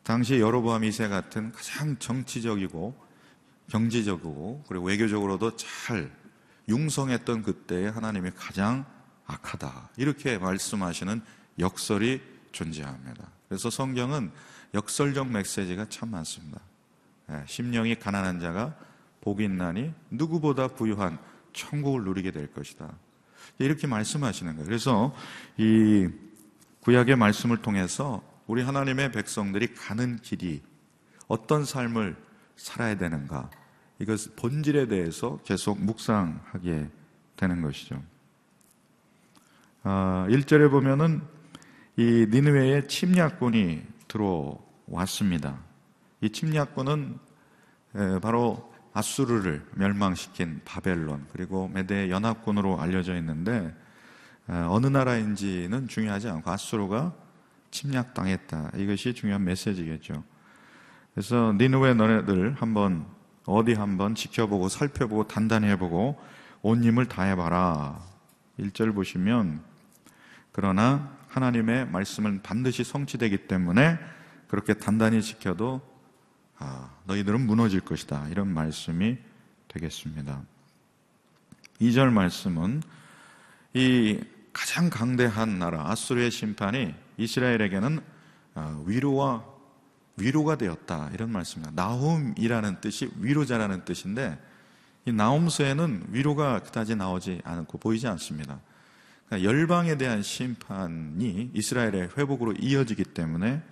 당시 0.03 0.39
여로보암 0.39 0.83
2세 0.83 1.09
같은 1.09 1.51
가장 1.51 1.97
정치적이고 1.97 2.95
경제적이고 3.67 4.65
그리고 4.67 4.85
외교적으로도 4.85 5.55
잘 5.55 6.11
융성했던 6.67 7.41
그때에 7.41 7.87
하나님이 7.87 8.29
가장 8.35 8.85
악하다. 9.25 9.89
이렇게 9.97 10.37
말씀하시는 10.37 11.21
역설이 11.57 12.21
존재합니다. 12.51 13.27
그래서 13.47 13.71
성경은 13.71 14.31
역설적 14.75 15.31
메시지가 15.31 15.89
참 15.89 16.11
많습니다. 16.11 16.61
예, 17.31 17.43
심령이 17.45 17.95
가난한 17.95 18.39
자가 18.39 18.75
복이 19.21 19.43
있나니 19.43 19.93
누구보다 20.09 20.67
부유한 20.69 21.19
천국을 21.53 22.03
누리게 22.03 22.31
될 22.31 22.51
것이다. 22.51 22.91
이렇게 23.57 23.87
말씀하시는 23.87 24.53
거예요. 24.53 24.65
그래서 24.65 25.13
이 25.57 26.07
구약의 26.81 27.15
말씀을 27.17 27.57
통해서 27.57 28.23
우리 28.47 28.63
하나님의 28.63 29.11
백성들이 29.11 29.73
가는 29.75 30.17
길이 30.17 30.61
어떤 31.27 31.65
삶을 31.65 32.15
살아야 32.55 32.95
되는가 32.95 33.49
이것 33.99 34.35
본질에 34.35 34.87
대해서 34.87 35.39
계속 35.43 35.79
묵상하게 35.83 36.89
되는 37.35 37.61
것이죠. 37.61 38.01
아, 39.83 40.25
1절에 40.29 40.71
보면은 40.71 41.21
이 41.97 42.27
니느웨의 42.29 42.87
침략군이 42.87 43.83
들어왔습니다. 44.07 45.68
이 46.21 46.29
침략군은 46.29 47.17
에, 47.95 48.19
바로 48.19 48.71
아수르를 48.93 49.65
멸망시킨 49.75 50.61
바벨론 50.65 51.25
그리고 51.31 51.67
메대 51.69 52.09
연합군으로 52.09 52.79
알려져 52.79 53.15
있는데 53.15 53.73
에, 54.49 54.53
어느 54.53 54.87
나라인지는 54.87 55.87
중요하지 55.87 56.29
않고 56.29 56.49
아수르가 56.49 57.13
침략당했다. 57.71 58.71
이것이 58.75 59.13
중요한 59.13 59.43
메시지겠죠. 59.43 60.23
그래서 61.13 61.53
니누의 61.57 61.95
너네들 61.95 62.55
한번 62.59 63.05
어디 63.45 63.73
한번 63.73 64.15
지켜보고 64.15 64.69
살펴보고 64.69 65.27
단단히 65.27 65.67
해보고 65.67 66.19
온 66.61 66.83
힘을 66.83 67.05
다해봐라. 67.05 67.99
1절 68.59 68.93
보시면 68.93 69.61
그러나 70.51 71.17
하나님의 71.29 71.87
말씀은 71.87 72.41
반드시 72.41 72.83
성취되기 72.83 73.47
때문에 73.47 73.97
그렇게 74.47 74.73
단단히 74.73 75.21
지켜도 75.21 75.81
아, 76.59 76.89
너희들은 77.05 77.45
무너질 77.47 77.79
것이다. 77.79 78.27
이런 78.29 78.49
말씀이 78.49 79.17
되겠습니다. 79.69 80.41
2절 81.79 82.11
말씀은 82.11 82.83
이 83.73 84.19
가장 84.51 84.89
강대한 84.89 85.57
나라 85.57 85.89
아수르의 85.89 86.31
심판이 86.31 86.93
이스라엘에게는 87.17 88.01
아, 88.55 88.83
위로와 88.85 89.45
위로가 90.17 90.57
되었다 90.57 91.09
이런 91.13 91.31
말씀입니다. 91.31 91.81
나홈이라는 91.81 92.81
뜻이 92.81 93.09
위로자라는 93.19 93.85
뜻인데 93.85 94.37
이 95.05 95.13
나홈서에는 95.13 96.07
위로가 96.09 96.59
그다지 96.63 96.97
나오지 96.97 97.41
않고 97.45 97.77
보이지 97.77 98.05
않습니다. 98.07 98.59
그러니까 99.27 99.49
열방에 99.49 99.97
대한 99.97 100.21
심판이 100.21 101.51
이스라엘의 101.53 102.09
회복으로 102.17 102.51
이어지기 102.59 103.05
때문에 103.05 103.63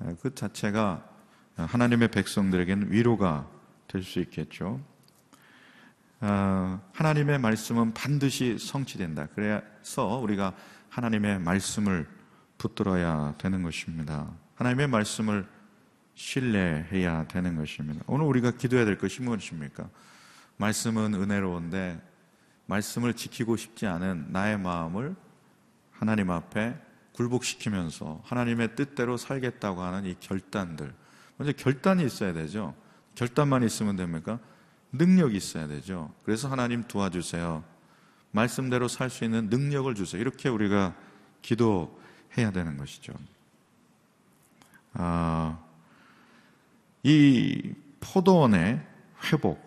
아, 0.00 0.14
그 0.20 0.34
자체가 0.34 1.15
하나님의 1.56 2.08
백성들에게는 2.08 2.92
위로가 2.92 3.48
될 3.88 4.02
수 4.02 4.20
있겠죠. 4.20 4.80
아, 6.20 6.80
하나님의 6.92 7.38
말씀은 7.38 7.94
반드시 7.94 8.58
성취된다. 8.58 9.28
그래서 9.34 10.06
우리가 10.18 10.54
하나님의 10.88 11.40
말씀을 11.40 12.06
붙들어야 12.58 13.34
되는 13.38 13.62
것입니다. 13.62 14.30
하나님의 14.54 14.88
말씀을 14.88 15.46
신뢰해야 16.14 17.26
되는 17.28 17.56
것입니다. 17.56 18.02
오늘 18.06 18.26
우리가 18.26 18.52
기도해야 18.52 18.86
될 18.86 18.96
것이 18.96 19.20
무엇입니까? 19.22 19.88
말씀은 20.56 21.14
은혜로운데 21.14 22.02
말씀을 22.64 23.14
지키고 23.14 23.56
싶지 23.56 23.86
않은 23.86 24.28
나의 24.32 24.58
마음을 24.58 25.14
하나님 25.92 26.30
앞에 26.30 26.76
굴복시키면서 27.12 28.22
하나님의 28.24 28.74
뜻대로 28.74 29.16
살겠다고 29.16 29.82
하는 29.82 30.06
이 30.06 30.16
결단들. 30.18 30.92
먼저 31.36 31.52
결단이 31.52 32.04
있어야 32.04 32.32
되죠. 32.32 32.74
결단만 33.14 33.62
있으면 33.62 33.96
됩니까? 33.96 34.38
능력이 34.92 35.36
있어야 35.36 35.66
되죠. 35.66 36.12
그래서 36.24 36.48
하나님 36.48 36.84
도와주세요. 36.84 37.64
말씀대로 38.30 38.88
살 38.88 39.10
수 39.10 39.24
있는 39.24 39.48
능력을 39.48 39.94
주세요. 39.94 40.20
이렇게 40.20 40.48
우리가 40.48 40.94
기도해야 41.42 42.50
되는 42.52 42.76
것이죠. 42.76 43.12
아, 44.94 45.58
이 47.02 47.74
포도원의 48.00 48.80
회복. 49.24 49.64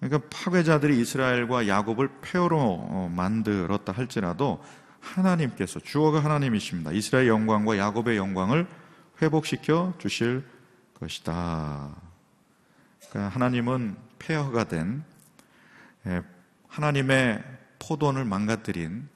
그러니까 0.00 0.28
파괴자들이 0.30 1.00
이스라엘과 1.00 1.66
야곱을 1.66 2.20
폐허로 2.20 2.58
어, 2.58 3.12
만들었다 3.14 3.92
할지라도 3.92 4.62
하나님께서 5.00 5.80
주어가 5.80 6.22
하나님이십니다. 6.22 6.92
이스라엘 6.92 7.28
영광과 7.28 7.78
야곱의 7.78 8.16
영광을 8.16 8.66
회복시켜 9.22 9.94
주실 9.98 10.44
것이다. 11.04 11.94
그러니까 13.10 13.28
하나님은 13.34 13.96
폐허가 14.18 14.64
된 14.64 15.04
예, 16.06 16.22
하나님의 16.68 17.42
포도원을 17.78 18.24
망가뜨린 18.24 19.08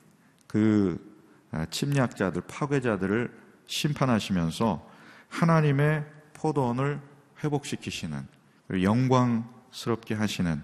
그 0.47 1.07
아, 1.51 1.67
침략자들, 1.67 2.43
파괴자들을 2.43 3.33
심판하시면서 3.67 4.87
하나님의 5.29 6.05
포도원을 6.35 7.01
회복시키시는 7.43 8.27
영광스럽게 8.71 10.15
하시는 10.15 10.63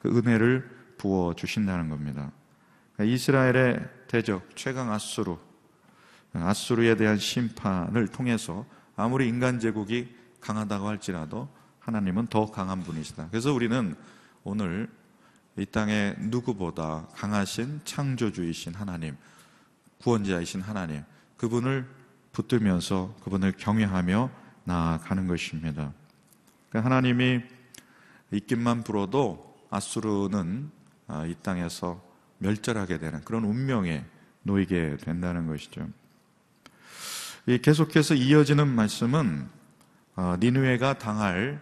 그 0.00 0.16
은혜를 0.16 0.94
부어 0.98 1.34
주신다는 1.34 1.88
겁니다. 1.88 2.30
그러니까 2.94 3.14
이스라엘의 3.14 3.88
대적 4.06 4.54
최강 4.54 4.92
아수르 4.92 5.36
아수르에 6.34 6.94
대한 6.96 7.18
심판을 7.18 8.08
통해서 8.08 8.66
아무리 8.96 9.28
인간 9.28 9.58
제국이 9.58 10.14
강하다고 10.40 10.88
할지라도 10.88 11.48
하나님은 11.80 12.26
더 12.26 12.50
강한 12.50 12.82
분이시다. 12.82 13.28
그래서 13.30 13.52
우리는 13.52 13.94
오늘 14.44 14.90
이 15.56 15.66
땅에 15.66 16.14
누구보다 16.18 17.08
강하신 17.14 17.80
창조주이신 17.84 18.74
하나님, 18.74 19.16
구원자이신 19.98 20.60
하나님, 20.60 21.02
그분을 21.36 21.88
붙들면서 22.32 23.16
그분을 23.24 23.52
경외하며 23.56 24.30
나아가는 24.64 25.26
것입니다. 25.26 25.92
그러니까 26.68 26.84
하나님이 26.84 27.40
입김만 28.30 28.84
불어도 28.84 29.56
아수르는 29.70 30.70
아, 31.06 31.24
이 31.24 31.34
땅에서 31.42 32.02
멸절하게 32.38 32.98
되는 32.98 33.24
그런 33.24 33.44
운명에 33.44 34.04
놓이게 34.42 34.98
된다는 34.98 35.46
것이죠. 35.46 35.88
계속해서 37.62 38.14
이어지는 38.14 38.68
말씀은 38.68 39.48
어, 39.48 39.57
니누에가 40.40 40.98
당할 40.98 41.60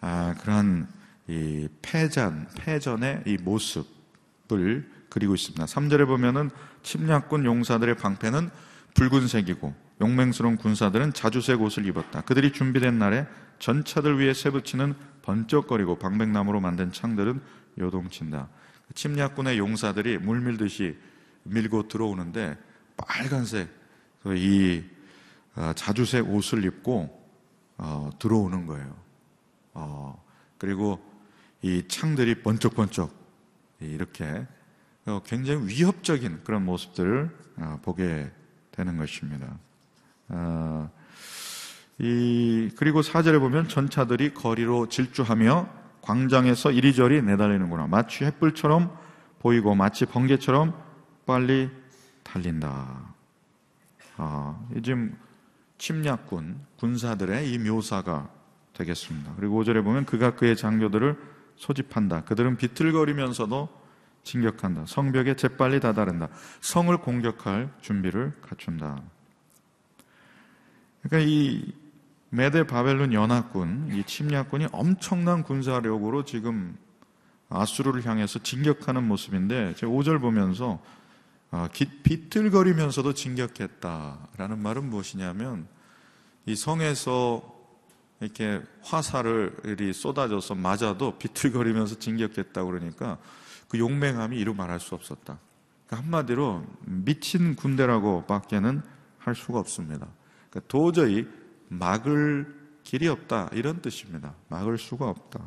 아, 0.00 0.34
그러한 0.40 0.88
이 1.28 1.68
패전, 1.82 2.48
패전의 2.56 3.22
이 3.26 3.36
모습을 3.36 4.90
그리고 5.08 5.34
있습니다. 5.34 5.64
3절에 5.64 6.06
보면은 6.06 6.50
침략군 6.82 7.44
용사들의 7.44 7.96
방패는 7.96 8.50
붉은색이고 8.94 9.74
용맹스러운 10.00 10.56
군사들은 10.56 11.12
자주색 11.12 11.60
옷을 11.62 11.86
입었다. 11.86 12.22
그들이 12.22 12.52
준비된 12.52 12.98
날에 12.98 13.26
전차들 13.58 14.18
위에 14.18 14.34
세붙이는 14.34 14.94
번쩍거리고 15.22 15.98
방백나무로 15.98 16.60
만든 16.60 16.90
창들은 16.92 17.40
요동친다. 17.78 18.48
침략군의 18.94 19.58
용사들이 19.58 20.18
물밀듯이 20.18 20.98
밀고 21.44 21.88
들어오는데 21.88 22.58
빨간색 22.96 23.68
이 24.26 24.82
아, 25.54 25.72
자주색 25.74 26.28
옷을 26.28 26.64
입고 26.64 27.21
어, 27.84 28.10
들어오는 28.20 28.66
거예요. 28.66 28.94
어, 29.74 30.24
그리고 30.56 31.00
이 31.62 31.82
창들이 31.88 32.42
번쩍번쩍 32.42 33.12
이렇게 33.80 34.46
어, 35.04 35.20
굉장히 35.26 35.66
위협적인 35.66 36.44
그런 36.44 36.64
모습들을 36.64 37.30
어, 37.56 37.80
보게 37.82 38.30
되는 38.70 38.96
것입니다. 38.96 39.58
어, 40.28 40.88
이, 41.98 42.70
그리고 42.76 43.02
사절에 43.02 43.40
보면 43.40 43.68
전차들이 43.68 44.32
거리로 44.32 44.88
질주하며 44.88 45.68
광장에서 46.02 46.70
이리저리 46.70 47.20
내달리는구나. 47.22 47.88
마치 47.88 48.24
햇불처럼 48.24 48.96
보이고 49.40 49.74
마치 49.74 50.06
번개처럼 50.06 50.72
빨리 51.26 51.68
달린다. 52.22 53.12
아, 54.18 54.68
지금 54.84 55.16
침략군, 55.82 56.60
군사들의 56.78 57.52
이 57.52 57.58
묘사가 57.58 58.30
되겠습니다. 58.72 59.32
그리고 59.34 59.60
5절에 59.60 59.82
보면 59.82 60.06
그가 60.06 60.36
그의 60.36 60.56
장교들을 60.56 61.18
소집한다. 61.56 62.22
그들은 62.22 62.56
비틀거리면서도 62.56 63.68
진격한다. 64.22 64.86
성벽에 64.86 65.34
재빨리 65.34 65.80
다다른다. 65.80 66.28
성을 66.60 66.96
공격할 66.96 67.68
준비를 67.80 68.32
갖춘다. 68.42 69.02
그러니까 71.02 71.28
이 71.28 71.74
메데 72.28 72.64
바벨론 72.64 73.12
연합군, 73.12 73.90
이 73.92 74.04
침략군이 74.04 74.68
엄청난 74.70 75.42
군사력으로 75.42 76.24
지금 76.24 76.76
아수르를 77.48 78.06
향해서 78.06 78.38
진격하는 78.38 79.02
모습인데 79.08 79.74
제가 79.74 79.90
5절 79.90 80.20
보면서 80.20 80.78
아, 80.78 81.01
비틀거리면서도 82.02 83.12
진격했다라는 83.12 84.58
말은 84.58 84.88
무엇이냐면 84.88 85.66
이 86.46 86.56
성에서 86.56 87.52
이렇게 88.20 88.62
화살을 88.82 89.92
쏟아져서 89.92 90.54
맞아도 90.54 91.18
비틀거리면서 91.18 91.98
진격했다 91.98 92.64
그러니까 92.64 93.18
그 93.68 93.78
용맹함이 93.78 94.38
이루 94.38 94.54
말할 94.54 94.80
수 94.80 94.94
없었다. 94.94 95.38
그러니까 95.86 95.96
한마디로 95.96 96.64
미친 96.84 97.56
군대라고 97.56 98.26
밖에는 98.26 98.82
할 99.18 99.34
수가 99.34 99.58
없습니다. 99.58 100.08
그러니까 100.48 100.68
도저히 100.68 101.26
막을 101.68 102.62
길이 102.82 103.08
없다 103.08 103.50
이런 103.52 103.82
뜻입니다. 103.82 104.34
막을 104.48 104.78
수가 104.78 105.08
없다. 105.08 105.40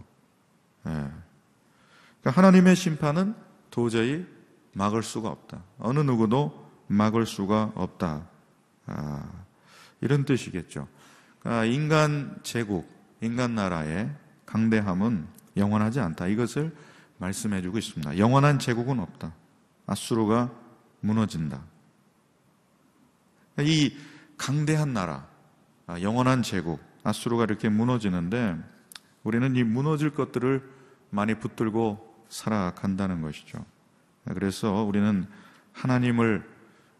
예. 0.87 0.91
그러니까 0.91 2.31
하나님의 2.31 2.75
심판은 2.75 3.35
도저히 3.69 4.25
막을 4.75 5.03
수가 5.03 5.29
없다. 5.29 5.63
어느 5.79 5.99
누구도 5.99 6.69
막을 6.87 7.25
수가 7.25 7.71
없다. 7.75 8.27
아, 8.85 9.31
이런 10.01 10.25
뜻이겠죠. 10.25 10.87
아, 11.43 11.63
인간 11.63 12.37
제국, 12.43 12.87
인간 13.21 13.55
나라의 13.55 14.13
강대함은 14.45 15.27
영원하지 15.57 16.01
않다. 16.01 16.27
이것을 16.27 16.75
말씀해 17.17 17.61
주고 17.61 17.77
있습니다. 17.77 18.17
영원한 18.17 18.59
제국은 18.59 18.99
없다. 18.99 19.33
아수르가 19.87 20.51
무너진다. 20.99 21.63
이 23.59 23.95
강대한 24.37 24.93
나라, 24.93 25.25
아, 25.87 26.01
영원한 26.01 26.43
제국, 26.43 26.81
아수르가 27.03 27.45
이렇게 27.45 27.69
무너지는데 27.69 28.57
우리는 29.23 29.55
이 29.55 29.63
무너질 29.63 30.09
것들을 30.09 30.69
많이 31.11 31.35
붙들고 31.35 32.25
살아간다는 32.27 33.21
것이죠. 33.21 33.63
그래서 34.33 34.83
우리는 34.83 35.27
하나님을 35.73 36.49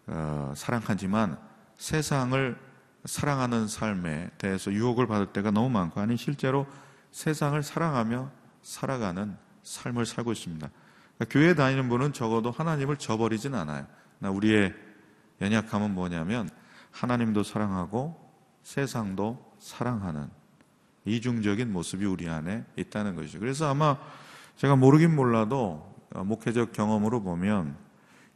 어, 0.08 0.54
사랑하지만 0.56 1.38
세상을 1.78 2.58
사랑하는 3.06 3.68
삶에 3.68 4.30
대해서 4.38 4.72
유혹을 4.72 5.08
받을 5.08 5.28
때가 5.28 5.52
너무 5.52 5.70
많고 5.70 6.00
아니 6.00 6.18
실제로 6.18 6.68
세상을 7.12 7.62
사랑하며 7.62 8.30
살아가는 8.62 9.36
삶을 9.64 10.06
살고 10.06 10.32
있습니다. 10.32 10.70
그러니까 11.18 11.34
교회 11.34 11.54
다니는 11.56 11.88
분은 11.90 12.14
적어도 12.14 12.52
하나님을 12.52 12.98
저버리진 12.98 13.56
않아요. 13.56 13.86
우리의 14.22 14.74
연약함은 15.42 15.94
뭐냐면 15.94 16.50
하나님도 16.92 17.44
사랑하고 17.44 18.20
세상도 18.64 19.54
사랑하는 19.60 20.30
이중적인 21.06 21.72
모습이 21.72 22.06
우리 22.06 22.28
안에 22.28 22.66
있다는 22.76 23.16
것이죠. 23.16 23.40
그래서 23.40 23.70
아마 23.70 23.98
제가 24.56 24.76
모르긴 24.76 25.16
몰라도 25.16 25.95
어, 25.95 25.95
목회적 26.24 26.72
경험으로 26.72 27.22
보면 27.22 27.76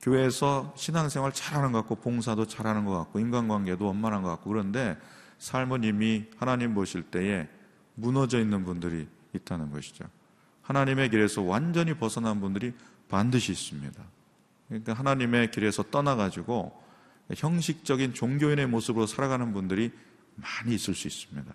교회에서 0.01 0.73
신앙생활 0.75 1.33
잘하는 1.33 1.71
것 1.71 1.79
같고 1.79 1.95
봉사도 1.95 2.47
잘하는 2.47 2.85
것 2.85 2.97
같고 2.97 3.19
인간관계도 3.19 3.85
원만한 3.85 4.23
것 4.23 4.29
같고 4.29 4.49
그런데 4.49 4.97
삶은 5.39 5.83
이미 5.83 6.25
하나님 6.37 6.73
보실 6.73 7.03
때에 7.03 7.47
무너져 7.95 8.39
있는 8.39 8.63
분들이 8.63 9.07
있다는 9.33 9.71
것이죠. 9.71 10.05
하나님의 10.61 11.09
길에서 11.09 11.41
완전히 11.41 11.93
벗어난 11.93 12.39
분들이 12.39 12.73
반드시 13.09 13.51
있습니다. 13.51 14.01
그러니까 14.67 14.93
하나님의 14.93 15.51
길에서 15.51 15.83
떠나가지고 15.83 16.79
형식적인 17.35 18.13
종교인의 18.13 18.67
모습으로 18.67 19.05
살아가는 19.05 19.51
분들이 19.51 19.91
많이 20.35 20.75
있을 20.75 20.93
수 20.93 21.07
있습니다. 21.07 21.53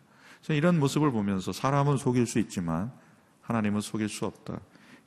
이런 0.51 0.79
모습을 0.79 1.11
보면서 1.11 1.53
사람은 1.53 1.97
속일 1.97 2.27
수 2.27 2.39
있지만 2.39 2.93
하나님은 3.43 3.81
속일 3.81 4.09
수 4.09 4.27
없다. 4.27 4.61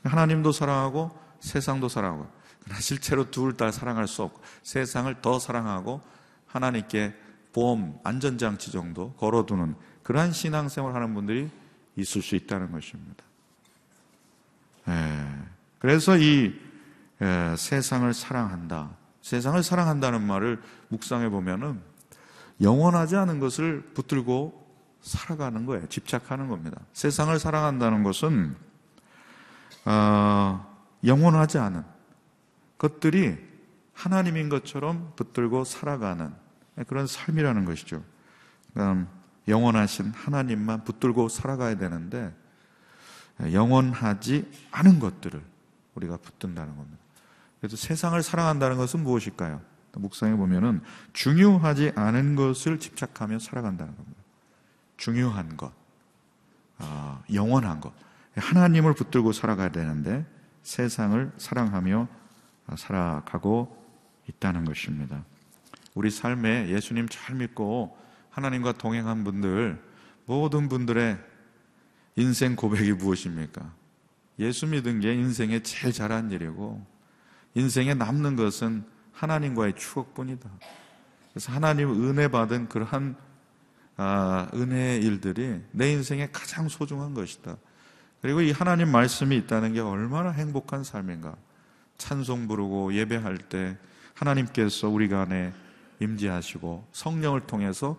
하나님도 0.08 0.52
사랑하고 0.52 1.12
세상도 1.40 1.90
사랑하고 1.90 2.28
그러나 2.64 2.80
실제로 2.82 3.30
둘 3.32 3.56
다 3.56 3.72
사랑할 3.72 4.08
수 4.08 4.24
없고 4.24 4.42
세상을 4.64 5.22
더 5.22 5.40
사랑하고 5.40 6.02
하나님께 6.48 7.16
보험 7.54 8.00
안전장치 8.04 8.72
정도 8.72 9.14
걸어두는 9.14 9.76
그러한 10.04 10.32
신앙생활 10.32 10.94
하는 10.94 11.14
분들이 11.14 11.50
있을 11.96 12.22
수 12.22 12.36
있다는 12.36 12.72
것입니다. 12.72 13.24
예. 14.90 15.26
그래서 15.80 16.18
이 16.18 16.54
예, 17.22 17.56
세상을 17.58 18.14
사랑한다. 18.14 18.92
세상을 19.22 19.62
사랑한다는 19.64 20.22
말을 20.22 20.62
묵상해 20.90 21.30
보면은 21.30 21.82
영원하지 22.62 23.16
않은 23.16 23.40
것을 23.40 23.82
붙들고 23.94 24.66
살아가는 25.02 25.66
거예요. 25.66 25.88
집착하는 25.88 26.48
겁니다. 26.48 26.80
세상을 26.94 27.38
사랑한다는 27.40 28.04
것은 28.04 28.56
어, 29.88 30.66
영원하지 31.06 31.58
않은 31.60 31.84
것들이 32.78 33.38
하나님인 33.94 34.50
것처럼 34.50 35.14
붙들고 35.16 35.64
살아가는 35.64 36.34
그런 36.88 37.08
삶이라는 37.08 37.66
것이죠. 37.66 38.04
영원하신 39.48 40.12
하나님만 40.12 40.84
붙들고 40.84 41.30
살아가야 41.30 41.78
되는데 41.78 42.36
영원하지 43.42 44.52
않은 44.72 45.00
것들을 45.00 45.42
우리가 45.96 46.18
붙든다는 46.18 46.76
겁니다. 46.76 47.00
그래서 47.60 47.78
세상을 47.78 48.22
사랑한다는 48.22 48.78
것은 48.78 49.02
무엇일까요? 49.04 49.62
묵상해 49.94 50.36
보면은 50.36 50.82
중요하지 51.14 51.94
않은 51.96 52.36
것을 52.36 52.80
집착하며 52.80 53.40
살아간다는 53.40 53.96
겁니다. 53.96 54.22
중요한 54.98 55.58
것, 55.58 55.72
어, 56.78 57.24
영원한 57.34 57.80
것, 57.80 57.94
하나님을 58.38 58.94
붙들고 58.94 59.32
살아가야 59.32 59.70
되는데 59.70 60.26
세상을 60.64 61.32
사랑하며 61.38 62.08
살아가고 62.76 63.86
있다는 64.30 64.66
것입니다. 64.66 65.24
우리 65.96 66.12
삶에 66.12 66.70
예수님 66.70 67.08
잘 67.10 67.36
믿고 67.36 67.98
하나님과 68.30 68.74
동행한 68.74 69.24
분들 69.24 69.82
모든 70.26 70.70
분들의 70.70 71.18
인생 72.18 72.56
고백이 72.56 72.94
무엇입니까? 72.94 73.74
예수 74.40 74.68
믿은 74.68 75.00
게 75.00 75.14
인생에 75.14 75.64
제일 75.64 75.94
잘한 75.94 76.32
일이고 76.32 76.86
인생에 77.56 77.94
남는 77.94 78.36
것은 78.36 78.84
하나님과의 79.14 79.76
추억뿐이다. 79.76 80.50
그래서 81.32 81.52
하나님 81.52 81.90
은혜 82.08 82.28
받은 82.28 82.70
그러한 82.70 83.16
아, 83.96 84.48
은혜의 84.54 85.02
일들이 85.02 85.64
내 85.72 85.92
인생에 85.92 86.30
가장 86.32 86.70
소중한 86.70 87.16
것이다. 87.16 87.58
그리고 88.28 88.42
이 88.42 88.52
하나님 88.52 88.92
말씀이 88.92 89.38
있다는 89.38 89.72
게 89.72 89.80
얼마나 89.80 90.32
행복한 90.32 90.84
삶인가. 90.84 91.38
찬송 91.98 92.50
부르고 92.50 92.94
예배할 92.94 93.38
때 93.38 93.78
하나님께서 94.16 94.90
우리 94.90 95.08
간에 95.08 95.54
임재하시고 96.02 96.90
성령을 96.92 97.48
통해서 97.48 97.96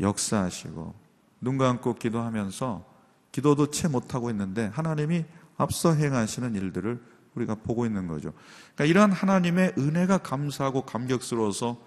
역사하시고 0.00 0.94
눈 1.40 1.56
감고 1.56 1.94
기도하면서 1.94 2.84
기도도 3.32 3.70
채 3.70 3.88
못하고 3.88 4.28
있는데 4.28 4.66
하나님이 4.66 5.24
앞서 5.56 5.94
행하시는 5.94 6.54
일들을 6.54 7.02
우리가 7.34 7.54
보고 7.54 7.86
있는 7.86 8.06
거죠. 8.06 8.34
그러니까 8.74 8.84
이러한 8.84 9.12
하나님의 9.12 9.76
은혜가 9.78 10.18
감사하고 10.18 10.82
감격스러워서 10.82 11.80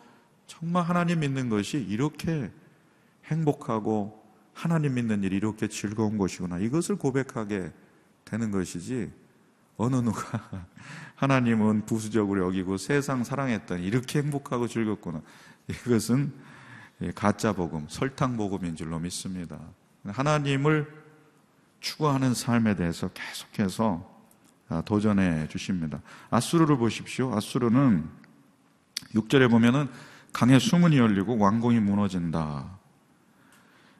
정말 0.47 0.81
하나님 0.81 1.19
믿는 1.19 1.49
것이 1.49 1.77
이렇게 1.77 2.51
행복하고 3.25 4.16
하나님 4.57 4.95
믿는 4.95 5.21
일이 5.21 5.35
이렇게 5.35 5.67
즐거운 5.67 6.17
것이구나. 6.17 6.57
이것을 6.57 6.95
고백하게 6.95 7.71
되는 8.25 8.49
것이지 8.49 9.11
어느 9.77 9.97
누가 9.97 10.65
하나님은 11.13 11.85
부수적으로 11.85 12.47
여기고 12.47 12.77
세상 12.77 13.23
사랑했더니 13.23 13.85
이렇게 13.85 14.19
행복하고 14.19 14.67
즐겁구나. 14.67 15.21
이것은 15.69 16.33
가짜 17.13 17.53
복음, 17.53 17.85
설탕 17.87 18.35
복음인 18.35 18.75
줄로 18.75 18.97
믿습니다. 18.97 19.59
하나님을 20.03 20.91
추구하는 21.79 22.33
삶에 22.33 22.75
대해서 22.75 23.09
계속해서 23.09 24.17
아, 24.69 24.81
도전해 24.81 25.47
주십니다. 25.49 26.01
아수르를 26.31 26.77
보십시오. 26.77 27.31
아수르는 27.31 28.09
6절에 29.13 29.51
보면은 29.51 29.87
강에 30.33 30.57
수문이 30.57 30.97
열리고 30.97 31.37
왕궁이 31.37 31.79
무너진다. 31.79 32.86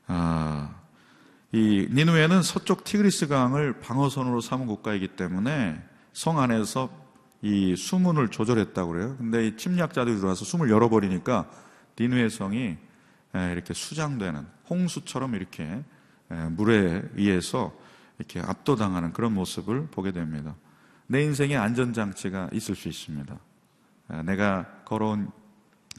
아, 0.08 0.74
이 1.52 1.88
니누에는 1.92 2.42
서쪽 2.42 2.84
티그리스 2.84 3.28
강을 3.28 3.80
방어선으로 3.80 4.42
삼은 4.42 4.68
국가이기 4.68 5.10
때문에 5.10 5.82
성 6.14 6.40
안에서 6.40 6.90
이 7.42 7.76
수문을 7.76 8.30
조절했다고 8.30 8.92
그래요. 8.92 9.16
근데 9.18 9.48
이 9.48 9.58
침략자들이 9.58 10.18
들어와서 10.18 10.46
숨을 10.46 10.70
열어버리니까 10.70 11.50
니누의 12.00 12.30
성이 12.30 12.78
이렇게 13.34 13.74
수장되는 13.74 14.46
홍수처럼 14.70 15.36
이렇게 15.36 15.84
물에 16.52 17.04
의해서 17.16 17.74
이렇게 18.18 18.40
압도당하는 18.40 19.14
그런 19.14 19.34
모습을 19.34 19.88
보게 19.88 20.12
됩니다. 20.12 20.56
내 21.06 21.24
인생에 21.24 21.56
안전장치가 21.56 22.50
있을 22.54 22.76
수 22.76 22.88
있습니다. 22.88 23.38
내가 24.26 24.66
걸어온 24.86 25.30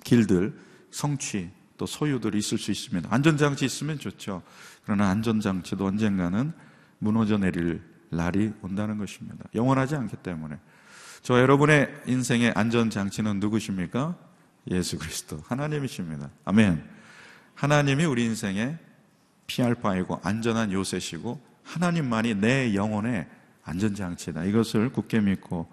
길들, 0.05 0.59
성취, 0.91 1.51
또 1.79 1.87
소유들이 1.87 2.39
있을 2.39 2.59
수 2.59 2.71
있습니다. 2.71 3.09
안전장치 3.11 3.65
있으면 3.65 3.99
좋죠. 3.99 4.43
그러나 4.85 5.09
안전장치도 5.09 5.87
언젠가는 5.87 6.53
무너져 6.99 7.39
내릴 7.39 7.81
날이 8.11 8.53
온다는 8.61 8.99
것입니다. 8.99 9.45
영원하지 9.55 9.95
않기 9.95 10.17
때문에. 10.17 10.59
저 11.23 11.41
여러분의 11.41 11.89
인생의 12.07 12.53
안전장치는 12.55 13.41
누구십니까? 13.41 14.17
예수 14.71 14.99
그리스도. 14.99 15.41
하나님이십니다. 15.47 16.31
아멘. 16.45 16.85
하나님이 17.55 18.05
우리 18.05 18.25
인생의 18.25 18.79
피할 19.47 19.75
바이고 19.75 20.21
안전한 20.23 20.73
요새시고 20.73 21.41
하나님만이 21.65 22.35
내 22.35 22.75
영혼의 22.75 23.27
안전장치다. 23.65 24.45
이것을 24.45 24.91
굳게 24.93 25.21
믿고 25.21 25.71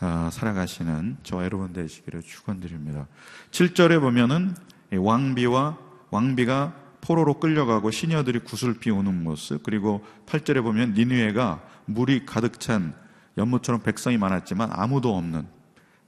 어, 0.00 0.30
살아가시는 0.32 1.18
저 1.22 1.42
여러분 1.44 1.72
되시기를 1.72 2.22
축원드립니다. 2.22 3.06
7절에 3.50 4.00
보면은 4.00 4.54
왕비와 4.96 5.78
왕비가 6.10 6.74
포로로 7.00 7.34
끌려가고 7.34 7.90
시녀들이 7.90 8.40
구슬 8.40 8.74
피우는 8.74 9.22
모습 9.22 9.62
그리고 9.62 10.04
8절에 10.26 10.62
보면 10.62 10.94
니누에가 10.94 11.62
물이 11.86 12.26
가득 12.26 12.60
찬 12.60 12.94
연못처럼 13.36 13.82
백성이 13.82 14.18
많았지만 14.18 14.70
아무도 14.72 15.16
없는 15.16 15.46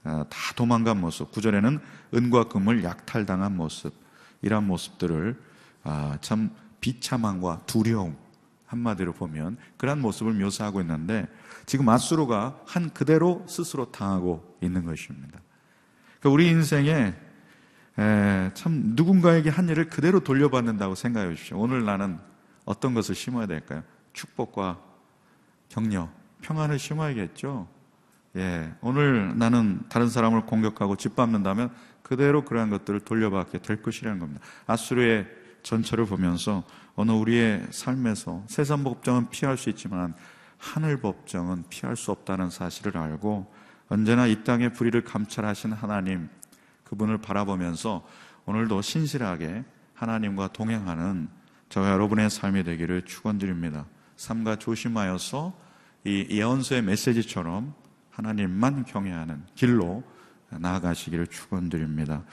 어, 0.04 0.24
다 0.28 0.54
도망간 0.56 1.00
모습 1.00 1.30
9절에는 1.32 1.80
은과 2.14 2.44
금을 2.44 2.84
약탈당한 2.84 3.56
모습 3.56 3.92
이런 4.42 4.66
모습들을 4.66 5.38
아, 5.84 6.18
참 6.20 6.50
비참함과 6.80 7.62
두려움 7.66 8.16
한마디로 8.66 9.12
보면 9.12 9.58
그러한 9.76 10.00
모습을 10.00 10.32
묘사하고 10.34 10.80
있는데 10.80 11.26
지금 11.66 11.88
아수르가 11.88 12.60
한 12.66 12.90
그대로 12.90 13.44
스스로 13.48 13.90
당하고 13.90 14.56
있는 14.62 14.84
것입니다. 14.84 15.40
그러니까 16.20 16.30
우리 16.30 16.48
인생에 16.48 17.14
에, 17.98 18.50
참 18.54 18.92
누군가에게 18.94 19.50
한 19.50 19.68
일을 19.68 19.88
그대로 19.88 20.20
돌려받는다고 20.20 20.94
생각해 20.94 21.34
주십시오. 21.34 21.58
오늘 21.58 21.84
나는 21.84 22.18
어떤 22.64 22.94
것을 22.94 23.14
심어야 23.14 23.46
될까요? 23.46 23.82
축복과 24.12 24.78
격려, 25.68 26.08
평안을 26.42 26.78
심어야겠죠. 26.78 27.68
예, 28.36 28.72
오늘 28.80 29.36
나는 29.36 29.80
다른 29.88 30.08
사람을 30.08 30.46
공격하고 30.46 30.96
짓밟는다면 30.96 31.70
그대로 32.02 32.44
그러한 32.44 32.70
것들을 32.70 33.00
돌려받게 33.00 33.58
될 33.58 33.82
것이라는 33.82 34.18
겁니다. 34.18 34.40
아수르의 34.66 35.26
전철을 35.62 36.06
보면서 36.06 36.64
어느 36.94 37.10
우리의 37.12 37.66
삶에서 37.70 38.44
세상 38.46 38.84
법정은 38.84 39.30
피할 39.30 39.56
수 39.56 39.68
있지만 39.70 40.14
하늘 40.58 41.00
법정은 41.00 41.64
피할 41.68 41.96
수 41.96 42.10
없다는 42.10 42.50
사실을 42.50 42.96
알고 42.96 43.52
언제나 43.88 44.26
이 44.26 44.44
땅의 44.44 44.74
불의를 44.74 45.02
감찰하신 45.02 45.72
하나님 45.72 46.28
그분을 46.90 47.18
바라보면서 47.18 48.04
오늘도 48.46 48.82
신실하게 48.82 49.64
하나님과 49.94 50.48
동행하는 50.48 51.28
저와 51.68 51.92
여러분의 51.92 52.28
삶이 52.30 52.64
되기를 52.64 53.02
축원드립니다. 53.02 53.86
삼가 54.16 54.56
조심하여서 54.56 55.56
이 56.04 56.26
예언서의 56.30 56.82
메시지처럼 56.82 57.74
하나님만 58.10 58.84
경외하는 58.84 59.44
길로 59.54 60.02
나아가시기를 60.50 61.28
축원드립니다. 61.28 62.24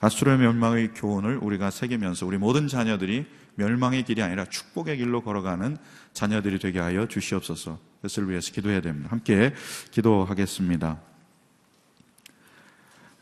아수르의 0.00 0.38
멸망의 0.38 0.94
교훈을 0.94 1.36
우리가 1.36 1.70
새기면서 1.70 2.24
우리 2.24 2.38
모든 2.38 2.68
자녀들이 2.68 3.26
멸망의 3.56 4.04
길이 4.04 4.22
아니라 4.22 4.46
축복의 4.46 4.96
길로 4.96 5.22
걸어가는 5.22 5.76
자녀들이 6.14 6.58
되게 6.58 6.78
하여 6.78 7.06
주시옵소서. 7.06 7.78
그것을 7.96 8.30
위해서 8.30 8.50
기도해야 8.50 8.80
됩니다. 8.80 9.10
함께 9.10 9.52
기도하겠습니다. 9.90 11.00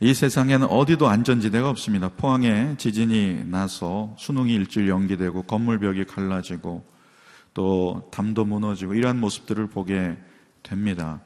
이 0.04 0.12
세상에는 0.12 0.66
어디도 0.66 1.08
안전지대가 1.08 1.70
없습니다. 1.70 2.10
포항에 2.10 2.74
지진이 2.76 3.44
나서 3.46 4.14
수능이 4.18 4.52
일주일 4.52 4.90
연기되고 4.90 5.44
건물벽이 5.44 6.04
갈라지고 6.04 6.84
또 7.54 8.06
담도 8.12 8.44
무너지고 8.44 8.92
이러한 8.92 9.18
모습들을 9.18 9.68
보게 9.68 10.18
됩니다. 10.62 11.22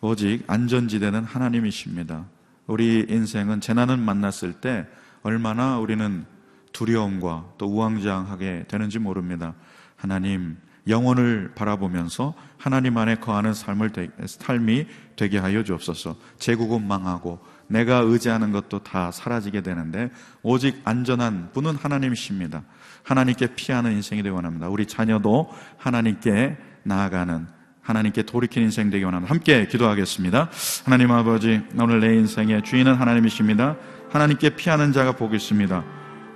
오직 0.00 0.44
안전지대는 0.46 1.24
하나님이십니다. 1.24 2.24
우리 2.68 3.04
인생은 3.08 3.60
재난을 3.60 3.96
만났을 3.96 4.52
때 4.52 4.86
얼마나 5.24 5.80
우리는 5.80 6.24
두려움과 6.72 7.54
또 7.58 7.66
우왕좌왕하게 7.66 8.66
되는지 8.68 9.00
모릅니다. 9.00 9.54
하나님, 9.96 10.56
영혼을 10.86 11.50
바라보면서 11.56 12.34
하나님 12.58 12.96
안에 12.96 13.16
거하는 13.16 13.54
삶을 13.54 13.90
되, 13.90 14.08
삶이 14.24 14.86
되게 15.16 15.38
하여 15.38 15.64
주옵소서. 15.64 16.14
제국은 16.38 16.86
망하고 16.86 17.40
내가 17.70 17.98
의지하는 17.98 18.50
것도 18.50 18.80
다 18.80 19.10
사라지게 19.12 19.62
되는데 19.62 20.10
오직 20.42 20.80
안전한 20.84 21.50
분은 21.52 21.76
하나님이십니다. 21.76 22.62
하나님께 23.04 23.54
피하는 23.54 23.92
인생이 23.92 24.22
되기 24.22 24.34
원합니다. 24.34 24.68
우리 24.68 24.86
자녀도 24.86 25.48
하나님께 25.78 26.56
나아가는 26.82 27.46
하나님께 27.80 28.24
돌이킨 28.24 28.64
인생 28.64 28.90
되기 28.90 29.04
원합니다. 29.04 29.32
함께 29.32 29.66
기도하겠습니다. 29.66 30.50
하나님 30.84 31.12
아버지, 31.12 31.62
오늘 31.78 32.00
내 32.00 32.14
인생의 32.16 32.62
주인은 32.64 32.94
하나님이십니다. 32.94 33.76
하나님께 34.10 34.50
피하는 34.50 34.92
자가 34.92 35.12
복이 35.12 35.36
있습니다. 35.36 35.84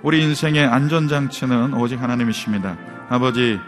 우리 0.03 0.23
인생의 0.23 0.65
안전장치는 0.65 1.73
오직 1.73 2.01
하나님이십니다. 2.01 2.77
아버지, 3.09 3.59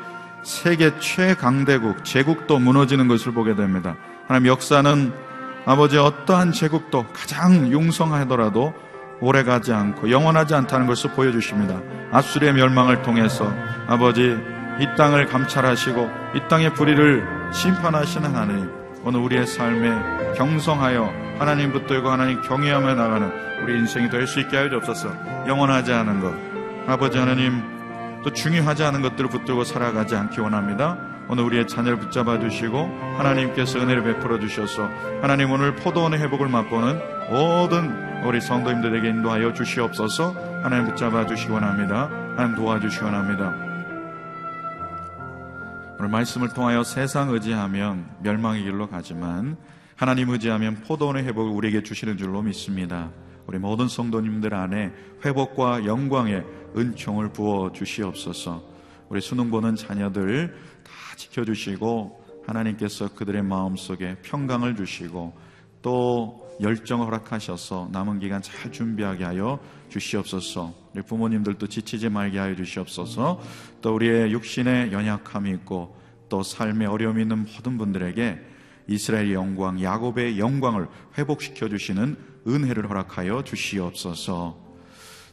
세계 0.44 0.98
최강대국, 1.00 2.06
제국도 2.06 2.60
무너지는 2.60 3.08
것을 3.08 3.34
보게 3.34 3.56
됩니다. 3.56 3.98
하나님 4.28 4.48
역사는 4.48 5.27
아버지 5.68 5.98
어떠한 5.98 6.54
제국도 6.54 7.08
가장 7.14 7.70
융성하더라도 7.70 8.74
오래가지 9.20 9.74
않고 9.74 10.10
영원하지 10.10 10.56
않다는 10.56 10.88
것을 10.88 11.12
보여주십니다. 11.12 11.82
아수리의 12.14 12.54
멸망을 12.54 13.02
통해서 13.02 13.52
아버지 13.86 14.38
이 14.80 14.88
땅을 14.96 15.26
감찰하시고 15.26 16.10
이 16.36 16.48
땅의 16.48 16.74
불의를 16.74 17.52
심판하시는 17.52 18.34
하나님 18.34 18.72
오늘 19.04 19.20
우리의 19.20 19.46
삶에 19.46 20.36
경성하여 20.38 21.12
하나님 21.38 21.74
붙들고 21.74 22.10
하나님 22.10 22.42
경외하며 22.42 22.96
나가는 22.96 23.30
우리 23.62 23.78
인생이 23.78 24.10
될 24.10 24.26
수 24.26 24.40
있게 24.40 24.56
하여 24.56 24.70
주옵소서. 24.70 25.10
영원하지 25.48 25.92
않은 25.92 26.22
것. 26.22 26.34
아버지 26.88 27.18
하나님 27.18 27.62
또 28.24 28.32
중요하지 28.32 28.86
않은 28.86 29.02
것들을 29.02 29.30
붙들고 29.30 29.66
살아가지 29.66 30.16
않기 30.16 30.40
원합니다 30.40 30.98
오늘 31.30 31.44
우리의 31.44 31.68
자녀를 31.68 32.00
붙잡아 32.00 32.40
주시고 32.40 32.78
하나님께서 33.18 33.80
은혜를 33.80 34.04
베풀어 34.04 34.40
주셔서 34.40 34.90
하나님 35.22 35.52
오늘 35.52 35.76
포도원의 35.76 36.20
회복을 36.22 36.48
맛보는 36.48 37.00
모든 37.30 38.24
우리 38.24 38.42
성도님들에게 38.42 39.10
인도하여 39.10 39.54
주시옵소서 39.54 40.34
하나님 40.64 40.88
붙잡아 40.88 41.26
주시기 41.26 41.52
원합니다 41.52 42.10
하나님 42.36 42.56
도와주시기 42.56 43.04
원합니다 43.04 43.68
오늘 46.00 46.10
말씀을 46.12 46.50
통하여 46.50 46.84
세상 46.84 47.30
의지하면 47.30 48.08
멸망의 48.22 48.64
길로 48.64 48.88
가지만 48.88 49.58
하나님 49.96 50.30
의지하면 50.30 50.76
포도원의 50.76 51.24
회복을 51.26 51.52
우리에게 51.52 51.82
주시는 51.82 52.18
줄로 52.18 52.44
믿습니다. 52.44 53.10
우리 53.48 53.58
모든 53.58 53.88
성도님들 53.88 54.54
안에 54.54 54.92
회복과 55.26 55.86
영광의 55.86 56.46
은총을 56.78 57.30
부어 57.30 57.72
주시옵소서. 57.72 58.77
우리 59.10 59.22
수능 59.22 59.50
보는 59.50 59.76
자녀들 59.76 60.56
다 60.84 61.16
지켜주시고 61.16 62.44
하나님께서 62.46 63.14
그들의 63.14 63.44
마음속에 63.44 64.18
평강을 64.22 64.76
주시고 64.76 65.34
또 65.82 66.48
열정을 66.62 67.06
허락하셔서 67.06 67.90
남은 67.92 68.20
기간 68.20 68.42
잘 68.42 68.72
준비하게 68.72 69.24
하여 69.24 69.60
주시옵소서. 69.90 70.74
우리 70.94 71.02
부모님들도 71.04 71.68
지치지 71.68 72.10
말게 72.10 72.40
하여 72.40 72.56
주시옵소서. 72.56 73.42
또 73.82 73.96
우리의 73.96 74.32
육신의 74.32 74.92
연약함이 74.92 75.52
있고 75.52 75.96
또 76.30 76.44
삶의 76.44 76.88
어려움이 76.88 77.22
있는 77.22 77.46
모든 77.46 77.78
분들에게 77.78 78.40
이스라엘의 78.88 79.34
영광, 79.34 79.82
야곱의 79.82 80.40
영광을 80.40 80.88
회복시켜 81.18 81.70
주시는 81.70 82.18
은혜를 82.48 82.90
허락하여 82.90 83.44
주시옵소서. 83.44 84.66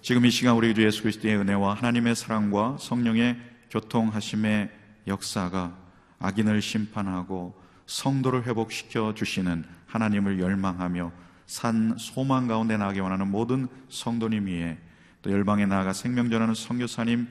지금 0.03 0.27
이 0.27 0.31
시간 0.31 0.57
우리 0.57 0.75
주 0.75 0.85
예수 0.85 1.03
그리스도의 1.03 1.37
은혜와 1.37 1.75
하나님의 1.75 2.15
사랑과 2.15 2.77
성령의 2.79 3.54
교통하심의 3.75 4.71
역사가 5.09 5.77
악인을 6.21 6.63
심판하고 6.63 7.61
성도를 7.87 8.47
회복시켜 8.47 9.15
주시는 9.15 9.65
하나님을 9.87 10.41
열망하며 10.41 11.13
산 11.47 11.95
소망 11.99 12.47
가운데 12.47 12.77
나가기 12.77 13.01
원하는 13.01 13.29
모든 13.29 13.67
성도님 13.91 14.47
위에 14.47 14.79
또 15.23 15.31
열방에 15.31 15.67
나아가 15.67 15.93
생명 15.93 16.31
전하는 16.31 16.55
성교사님 16.55 17.27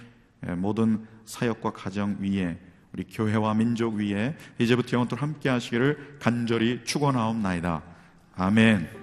모든 0.58 1.08
사역과 1.26 1.72
가정 1.72 2.18
위에 2.20 2.60
우리 2.92 3.06
교회와 3.06 3.54
민족 3.54 3.96
위에 3.96 4.36
이제부터 4.60 4.94
영원토록 4.94 5.22
함께 5.22 5.50
하시기를 5.50 6.18
간절히 6.20 6.84
축원하옵나이다. 6.84 7.82
아멘. 8.36 9.03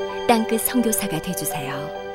땅끝 0.31 0.61
성교사가 0.61 1.21
되주세요 1.21 2.10